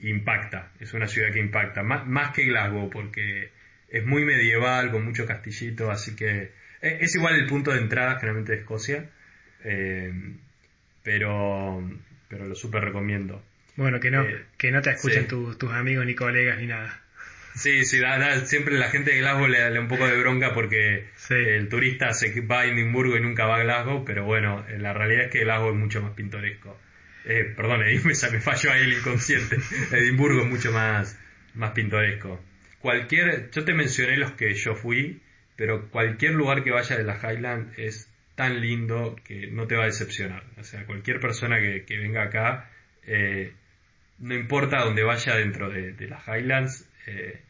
impacta, 0.00 0.72
es 0.80 0.92
una 0.94 1.08
ciudad 1.08 1.32
que 1.32 1.40
impacta, 1.40 1.82
más, 1.82 2.06
más 2.06 2.32
que 2.32 2.44
Glasgow 2.44 2.90
porque 2.90 3.50
es 3.88 4.04
muy 4.04 4.24
medieval, 4.24 4.90
con 4.90 5.04
mucho 5.04 5.26
castillito, 5.26 5.90
así 5.90 6.14
que 6.16 6.52
es, 6.80 7.14
igual 7.14 7.36
el 7.36 7.46
punto 7.46 7.72
de 7.72 7.80
entrada 7.80 8.16
generalmente 8.16 8.52
de 8.52 8.58
Escocia, 8.58 9.10
pero, 11.02 11.90
pero 12.28 12.46
lo 12.46 12.54
súper 12.54 12.84
recomiendo. 12.84 13.42
Bueno, 13.76 14.00
que 14.00 14.10
no, 14.10 14.22
eh, 14.22 14.44
que 14.56 14.70
no 14.70 14.82
te 14.82 14.90
escuchen 14.90 15.26
tus 15.26 15.72
amigos 15.72 16.06
ni 16.06 16.14
colegas 16.14 16.58
ni 16.58 16.66
nada. 16.66 17.02
Sí, 17.54 17.86
sí, 17.86 18.02
siempre 18.44 18.76
la 18.76 18.90
gente 18.90 19.12
de 19.12 19.18
Glasgow 19.20 19.48
le 19.48 19.60
da 19.60 19.80
un 19.80 19.88
poco 19.88 20.06
de 20.06 20.18
bronca 20.18 20.52
porque 20.52 21.08
el 21.30 21.68
turista 21.70 22.12
se 22.12 22.38
va 22.42 22.60
a 22.60 22.66
Edimburgo 22.66 23.16
y 23.16 23.20
nunca 23.20 23.46
va 23.46 23.56
a 23.56 23.62
Glasgow, 23.62 24.04
pero 24.04 24.24
bueno, 24.24 24.66
la 24.78 24.92
realidad 24.92 25.24
es 25.24 25.30
que 25.30 25.40
Glasgow 25.40 25.70
es 25.70 25.76
mucho 25.76 26.02
más 26.02 26.12
pintoresco. 26.12 26.78
Eh, 27.26 27.52
perdón, 27.56 27.80
me, 28.04 28.30
me 28.30 28.40
falló 28.40 28.72
ahí 28.72 28.82
el 28.82 28.94
inconsciente. 28.94 29.56
Edimburgo 29.92 30.42
es 30.42 30.48
mucho 30.48 30.72
más, 30.72 31.18
más 31.54 31.72
pintoresco. 31.72 32.42
Cualquier, 32.80 33.50
yo 33.50 33.64
te 33.64 33.74
mencioné 33.74 34.16
los 34.16 34.32
que 34.32 34.54
yo 34.54 34.74
fui, 34.74 35.20
pero 35.56 35.90
cualquier 35.90 36.32
lugar 36.32 36.62
que 36.62 36.70
vaya 36.70 36.96
de 36.96 37.04
la 37.04 37.16
Highland 37.16 37.78
es 37.78 38.10
tan 38.34 38.60
lindo 38.60 39.16
que 39.24 39.48
no 39.48 39.66
te 39.66 39.76
va 39.76 39.84
a 39.84 39.86
decepcionar. 39.86 40.44
O 40.58 40.64
sea, 40.64 40.84
cualquier 40.86 41.20
persona 41.20 41.58
que, 41.60 41.84
que 41.84 41.98
venga 41.98 42.22
acá 42.22 42.70
eh, 43.06 43.52
no 44.18 44.34
importa 44.34 44.80
dónde 44.80 45.02
vaya 45.02 45.36
dentro 45.36 45.70
de, 45.70 45.94
las 46.08 46.26
Highlands, 46.26 46.88
eh, 47.06 47.40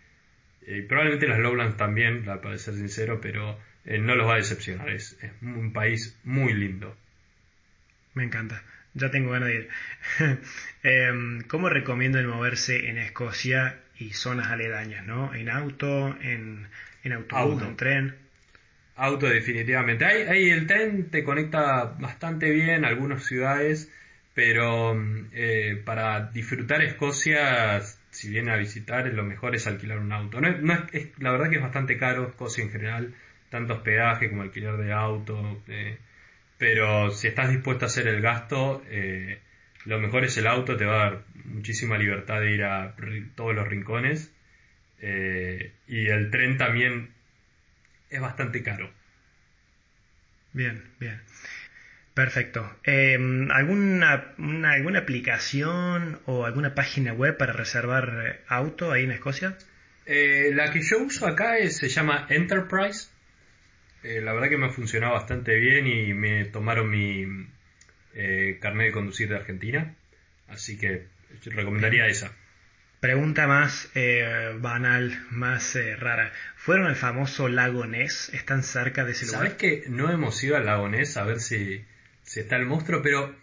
eh, 0.67 0.83
probablemente 0.89 1.29
las 1.29 1.39
Lowlands 1.39 1.77
también, 1.77 2.25
para 2.25 2.59
ser 2.59 2.75
sincero, 2.75 3.21
pero 3.21 3.59
eh, 3.85 3.99
no 3.99 4.15
los 4.15 4.29
va 4.29 4.35
a 4.35 4.39
decepcionar. 4.39 4.91
Es, 4.91 5.19
un 5.43 5.73
país 5.73 6.19
muy 6.25 6.53
lindo. 6.53 6.97
Me 8.15 8.25
encanta. 8.25 8.63
Ya 8.97 9.11
tengo 9.11 9.31
ganas 9.31 9.49
de 9.49 9.55
ir. 9.55 9.69
Em, 10.83 11.43
¿Cómo 11.43 11.69
recomiendo 11.69 12.19
el 12.19 12.29
moverse 12.29 12.89
en 12.89 12.99
Escocia 12.99 13.81
y 13.99 14.13
zonas 14.13 14.49
aledañas, 14.49 15.05
no? 15.05 15.35
¿En 15.35 15.49
auto, 15.49 16.17
en, 16.21 16.69
en 17.03 17.13
autobús, 17.13 17.63
en 17.63 17.77
tren? 17.77 18.15
Auto, 18.95 19.27
definitivamente. 19.27 20.05
Ahí, 20.05 20.51
el 20.51 20.67
tren 20.67 21.11
te 21.11 21.25
conecta 21.25 21.97
bastante 21.99 22.51
bien 22.51 22.85
a 22.85 22.89
algunas 22.89 23.25
ciudades 23.25 23.91
pero 24.37 24.95
eh, 25.33 25.81
para 25.83 26.27
disfrutar 26.31 26.83
Escocia, 26.83 27.81
si 28.11 28.29
viene 28.29 28.53
a 28.53 28.57
visitar, 28.57 29.07
lo 29.07 29.25
mejor 29.25 29.55
es 29.55 29.67
alquilar 29.67 29.99
un 29.99 30.13
auto. 30.13 30.43
No, 30.43 30.49
es, 30.93 31.19
la 31.19 31.33
verdad 31.33 31.49
que 31.49 31.57
es 31.57 31.63
bastante 31.63 31.97
caro 31.97 32.29
Escocia 32.29 32.63
en 32.63 32.71
general, 32.71 33.15
tanto 33.49 33.73
hospedaje 33.73 34.29
como 34.29 34.43
alquiler 34.43 34.77
de 34.77 34.93
auto. 34.93 35.63
Eh, 35.69 35.97
pero 36.59 37.11
si 37.11 37.29
estás 37.29 37.51
dispuesto 37.51 37.85
a 37.85 37.89
hacer 37.89 38.09
el 38.09 38.21
gasto, 38.21 38.83
eh, 38.89 39.41
lo 39.85 39.99
mejor 39.99 40.25
es 40.25 40.37
el 40.37 40.47
auto, 40.47 40.77
te 40.77 40.85
va 40.85 40.95
a 40.95 41.11
dar 41.11 41.25
muchísima 41.45 41.99
libertad 41.99 42.41
de 42.41 42.53
ir 42.53 42.65
a 42.65 42.95
todos 43.35 43.55
los 43.55 43.69
rincones. 43.69 44.33
y 45.01 46.07
el 46.09 46.31
tren 46.31 46.57
también 46.59 47.11
es 48.11 48.21
bastante 48.21 48.63
caro. 48.63 48.91
Bien, 50.53 50.83
bien. 50.99 51.21
Perfecto. 52.15 52.75
Em, 52.83 53.51
¿alguna, 53.51 54.35
¿Alguna 54.65 55.01
aplicación 55.01 56.19
o 56.25 56.47
alguna 56.47 56.75
página 56.75 57.13
web 57.13 57.37
para 57.37 57.53
reservar 57.53 58.25
eh, 58.27 58.41
auto 58.49 58.91
ahí 58.91 59.05
en 59.05 59.11
Escocia? 59.11 59.59
Eh, 60.07 60.51
la 60.55 60.73
que 60.73 60.81
yo 60.81 60.99
uso 61.01 61.27
acá 61.27 61.57
se 61.69 61.91
llama 61.91 62.27
Enterprise. 62.31 63.09
Eh, 64.07 64.21
la 64.21 64.33
verdad 64.33 64.49
que 64.49 64.57
me 64.57 64.67
ha 64.67 64.71
funcionado 64.71 65.15
bastante 65.15 65.57
bien 65.57 65.87
y 65.89 66.15
me 66.15 66.45
tomaron 66.45 66.89
mi 66.89 67.27
eh, 68.15 68.59
carnet 68.61 68.87
de 68.87 68.93
conducir 68.93 69.29
de 69.29 69.37
Argentina. 69.37 69.97
Así 70.47 70.79
que 70.79 71.09
recomendaría 71.45 72.07
esa. 72.07 72.31
Pregunta 73.01 73.49
más 73.49 73.91
eh, 73.95 74.55
banal, 74.61 75.19
más 75.31 75.77
rara. 75.99 76.33
¿Fueron 76.55 76.87
al 76.87 76.95
famoso 76.95 77.49
lago 77.49 77.85
Ness? 77.87 78.31
¿Están 78.33 78.63
cerca 78.63 79.05
de 79.05 79.13
ese 79.13 79.27
lugar? 79.27 79.41
Sabes 79.41 79.55
que 79.55 79.85
no 79.89 80.11
hemos 80.11 80.43
ido 80.43 80.57
al 80.57 80.67
lago 80.67 80.89
Ness 80.89 81.17
a 81.17 81.25
ver 81.25 81.41
si, 81.41 81.85
si 82.23 82.41
está 82.41 82.57
el 82.57 82.67
monstruo, 82.67 83.03
pero 83.03 83.35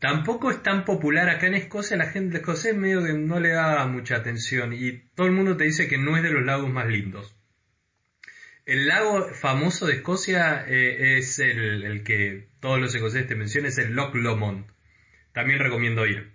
tampoco 0.00 0.50
es 0.50 0.62
tan 0.62 0.84
popular 0.84 1.30
acá 1.30 1.46
en 1.46 1.54
Escocia. 1.54 1.96
La 1.96 2.10
gente 2.10 2.34
de 2.34 2.38
Escocia 2.40 2.74
medio 2.74 3.02
que 3.02 3.14
no 3.14 3.40
le 3.40 3.50
da 3.50 3.86
mucha 3.86 4.16
atención 4.16 4.74
y 4.74 4.98
todo 5.14 5.26
el 5.26 5.32
mundo 5.32 5.56
te 5.56 5.64
dice 5.64 5.88
que 5.88 5.96
no 5.96 6.16
es 6.18 6.22
de 6.22 6.30
los 6.30 6.44
lagos 6.44 6.70
más 6.70 6.86
lindos. 6.88 7.34
El 8.70 8.86
lago 8.86 9.28
famoso 9.34 9.88
de 9.88 9.94
Escocia 9.94 10.64
eh, 10.68 11.18
es 11.18 11.40
el, 11.40 12.04
que 12.04 12.46
todos 12.60 12.78
los 12.78 12.94
escoceses 12.94 13.26
te 13.26 13.34
mencionan, 13.34 13.70
es 13.70 13.78
el 13.78 13.96
Loch 13.96 14.14
Lomond. 14.14 14.64
También 15.32 15.58
recomiendo 15.58 16.06
ir. 16.06 16.30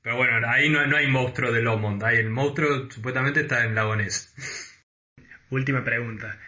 Pero 0.00 0.16
bueno, 0.16 0.48
ahí 0.48 0.68
no, 0.68 0.78
hay 0.78 1.08
monstruo 1.08 1.50
de 1.50 1.60
Lomond, 1.60 2.04
ahí 2.04 2.18
el 2.18 2.30
monstruo 2.30 2.88
supuestamente 2.88 3.40
está 3.40 3.64
en 3.64 3.74
Lago 3.74 3.96
Ness. 3.96 4.32
Última 5.50 5.82
pregunta. 5.82 6.38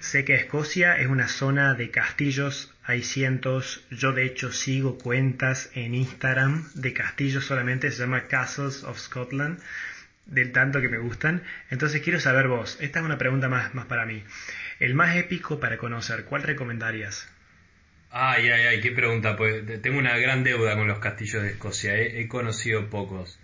Sé 0.00 0.24
que 0.24 0.34
Escocia 0.34 0.98
es 0.98 1.06
una 1.06 1.28
zona 1.28 1.74
de 1.74 1.92
castillos, 1.92 2.74
hay 2.82 3.04
cientos, 3.04 3.86
yo 3.92 4.10
de 4.10 4.24
hecho 4.24 4.50
sigo 4.50 4.98
cuentas 4.98 5.70
en 5.74 5.94
Instagram 5.94 6.68
de 6.74 6.92
castillos 6.92 7.44
solamente, 7.44 7.92
se 7.92 8.00
llama 8.00 8.26
Castles 8.26 8.82
of 8.82 8.98
Scotland 8.98 9.60
del 10.28 10.52
tanto 10.52 10.80
que 10.80 10.88
me 10.88 10.98
gustan. 10.98 11.42
Entonces 11.70 12.00
quiero 12.02 12.20
saber 12.20 12.46
vos, 12.46 12.78
esta 12.80 13.00
es 13.00 13.04
una 13.04 13.18
pregunta 13.18 13.48
más, 13.48 13.74
más 13.74 13.86
para 13.86 14.06
mí. 14.06 14.22
El 14.78 14.94
más 14.94 15.16
épico 15.16 15.58
para 15.58 15.78
conocer, 15.78 16.24
¿cuál 16.24 16.44
recomendarías? 16.44 17.28
Ay, 18.10 18.48
ay, 18.48 18.66
ay, 18.66 18.80
qué 18.80 18.92
pregunta. 18.92 19.36
Pues 19.36 19.64
tengo 19.82 19.98
una 19.98 20.16
gran 20.18 20.44
deuda 20.44 20.76
con 20.76 20.88
los 20.88 20.98
castillos 20.98 21.42
de 21.42 21.50
Escocia. 21.50 21.96
He, 21.96 22.26
conocido 22.28 22.88
pocos. 22.88 23.38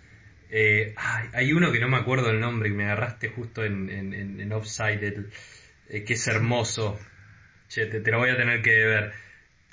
Eh, 0.49 0.95
hay 1.33 1.53
uno 1.53 1.71
que 1.71 1.79
no 1.79 1.87
me 1.87 1.97
acuerdo 1.97 2.29
el 2.29 2.39
nombre 2.39 2.69
y 2.69 2.71
me 2.71 2.85
agarraste 2.85 3.29
justo 3.29 3.63
en, 3.65 3.89
en, 3.89 4.51
Offside, 4.53 5.27
eh, 5.89 6.03
que 6.03 6.13
es 6.13 6.27
hermoso. 6.27 6.99
Che, 7.67 7.85
te, 7.87 8.11
lo 8.11 8.19
voy 8.19 8.29
a 8.29 8.37
tener 8.37 8.61
que 8.61 8.85
ver. 8.85 9.13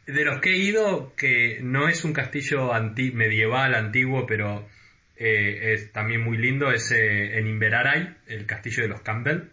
De 0.06 0.24
los 0.24 0.40
que 0.40 0.50
he 0.50 0.56
ido, 0.56 1.14
que 1.14 1.60
no 1.62 1.88
es 1.88 2.04
un 2.04 2.12
castillo 2.12 2.74
anti 2.74 3.12
medieval, 3.12 3.74
antiguo, 3.74 4.26
pero 4.26 4.68
eh, 5.16 5.74
es 5.74 5.92
también 5.92 6.22
muy 6.22 6.38
lindo, 6.38 6.72
es 6.72 6.90
eh, 6.90 7.38
en 7.38 7.46
Inveraray, 7.46 8.14
el 8.26 8.46
castillo 8.46 8.82
de 8.82 8.88
los 8.88 9.02
Campbell. 9.02 9.50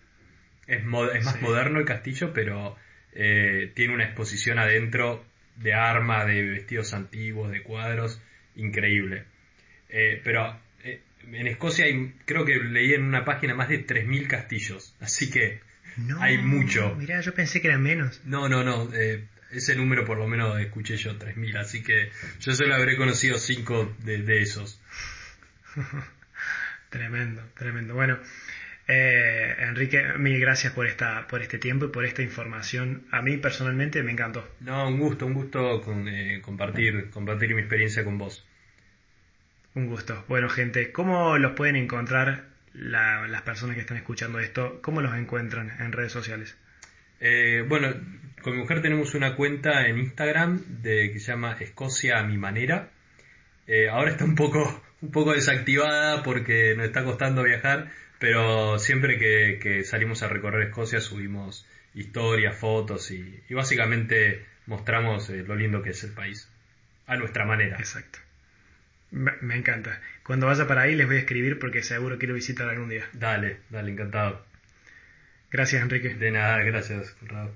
Es, 0.67 0.79
es 0.79 1.25
más 1.25 1.41
moderno 1.41 1.79
el 1.79 1.85
castillo, 1.85 2.31
pero 2.33 2.75
eh, 3.13 3.71
tiene 3.75 3.93
una 3.93 4.05
exposición 4.05 4.59
adentro 4.59 5.25
de 5.57 5.73
armas, 5.73 6.27
de 6.27 6.43
vestidos 6.43 6.93
antiguos, 6.93 7.51
de 7.51 7.63
cuadros, 7.63 8.21
increíble. 8.55 9.25
pero 10.23 10.57
en 11.31 11.47
Escocia 11.47 11.85
hay, 11.85 12.13
creo 12.25 12.45
que 12.45 12.55
leí 12.55 12.93
en 12.93 13.03
una 13.03 13.25
página 13.25 13.53
más 13.55 13.67
de 13.67 13.85
3.000 13.85 14.27
castillos, 14.27 14.95
así 15.01 15.29
que 15.29 15.59
hay 16.19 16.37
mucho. 16.37 16.95
Mira, 16.95 17.19
yo 17.19 17.33
pensé 17.33 17.61
que 17.61 17.67
eran 17.67 17.83
menos. 17.83 18.21
No, 18.23 18.47
no, 18.47 18.63
no. 18.63 18.89
ese 19.51 19.75
número 19.75 20.05
por 20.05 20.17
lo 20.17 20.27
menos 20.27 20.59
escuché 20.61 20.95
yo, 20.95 21.19
3.000, 21.19 21.57
así 21.57 21.83
que 21.83 22.09
yo 22.39 22.53
solo 22.53 22.73
habré 22.73 22.95
conocido 22.95 23.37
5 23.37 23.97
de, 24.03 24.19
de 24.19 24.41
esos. 24.41 24.79
tremendo, 26.89 27.41
tremendo. 27.55 27.93
Bueno, 27.93 28.19
eh, 28.87 29.55
Enrique, 29.59 30.03
mil 30.17 30.39
gracias 30.39 30.73
por 30.73 30.87
esta, 30.87 31.27
por 31.27 31.41
este 31.41 31.59
tiempo 31.59 31.85
y 31.85 31.89
por 31.89 32.05
esta 32.05 32.21
información. 32.21 33.03
A 33.11 33.21
mí 33.21 33.37
personalmente 33.37 34.01
me 34.03 34.11
encantó. 34.11 34.47
No, 34.61 34.87
un 34.87 34.99
gusto, 34.99 35.25
un 35.25 35.33
gusto 35.33 35.81
con, 35.81 36.07
eh, 36.07 36.41
compartir, 36.41 37.09
compartir 37.11 37.53
mi 37.53 37.61
experiencia 37.61 38.03
con 38.03 38.17
vos. 38.17 38.45
Un 39.75 39.87
gusto. 39.87 40.25
Bueno, 40.27 40.49
gente, 40.49 40.91
¿cómo 40.91 41.37
los 41.37 41.51
pueden 41.51 41.75
encontrar 41.75 42.45
las 42.73 43.41
personas 43.43 43.75
que 43.75 43.81
están 43.81 43.97
escuchando 43.97 44.39
esto? 44.39 44.79
¿Cómo 44.81 45.01
los 45.01 45.13
encuentran 45.13 45.71
en 45.79 45.91
redes 45.91 46.11
sociales? 46.11 46.57
Eh, 47.19 47.63
bueno, 47.67 47.93
con 48.41 48.53
mi 48.53 48.59
mujer 48.59 48.81
tenemos 48.81 49.13
una 49.13 49.35
cuenta 49.35 49.85
en 49.87 49.99
Instagram 49.99 50.81
de, 50.81 51.11
que 51.11 51.19
se 51.19 51.31
llama 51.31 51.55
Escocia 51.59 52.19
a 52.19 52.23
mi 52.23 52.37
manera. 52.37 52.89
Ahora 53.89 54.11
está 54.11 54.25
un 54.25 54.35
poco 54.35 54.81
un 55.01 55.11
poco 55.11 55.33
desactivada 55.33 56.23
porque 56.23 56.75
nos 56.75 56.87
está 56.87 57.03
costando 57.03 57.43
viajar, 57.43 57.91
pero 58.19 58.79
siempre 58.79 59.17
que, 59.17 59.83
salimos 59.83 60.23
a 60.23 60.27
recorrer 60.27 60.67
Escocia 60.67 61.01
subimos 61.01 61.65
historias, 61.93 62.57
fotos 62.57 63.11
y, 63.11 63.41
básicamente 63.49 64.45
mostramos 64.67 65.29
eh, 65.29 65.43
lo 65.43 65.55
lindo 65.55 65.81
que 65.81 65.91
es 65.91 66.03
el 66.03 66.11
país, 66.11 66.49
a 67.07 67.15
nuestra 67.15 67.45
manera. 67.45 67.77
Exacto. 67.77 68.19
Me, 69.11 69.55
encanta. 69.55 69.99
Cuando 70.23 70.45
vaya 70.45 70.67
para 70.67 70.81
ahí 70.83 70.95
les 70.95 71.07
voy 71.07 71.15
a 71.15 71.19
escribir 71.19 71.57
porque 71.57 71.81
seguro 71.81 72.19
quiero 72.19 72.35
visitar 72.35 72.69
algún 72.69 72.89
día. 72.89 73.05
Dale, 73.13 73.57
dale, 73.69 73.91
encantado. 73.91 74.45
Gracias, 75.49 75.81
Enrique. 75.81 76.13
De 76.13 76.29
nada, 76.29 76.59
gracias, 76.59 77.11
Conrado. 77.13 77.51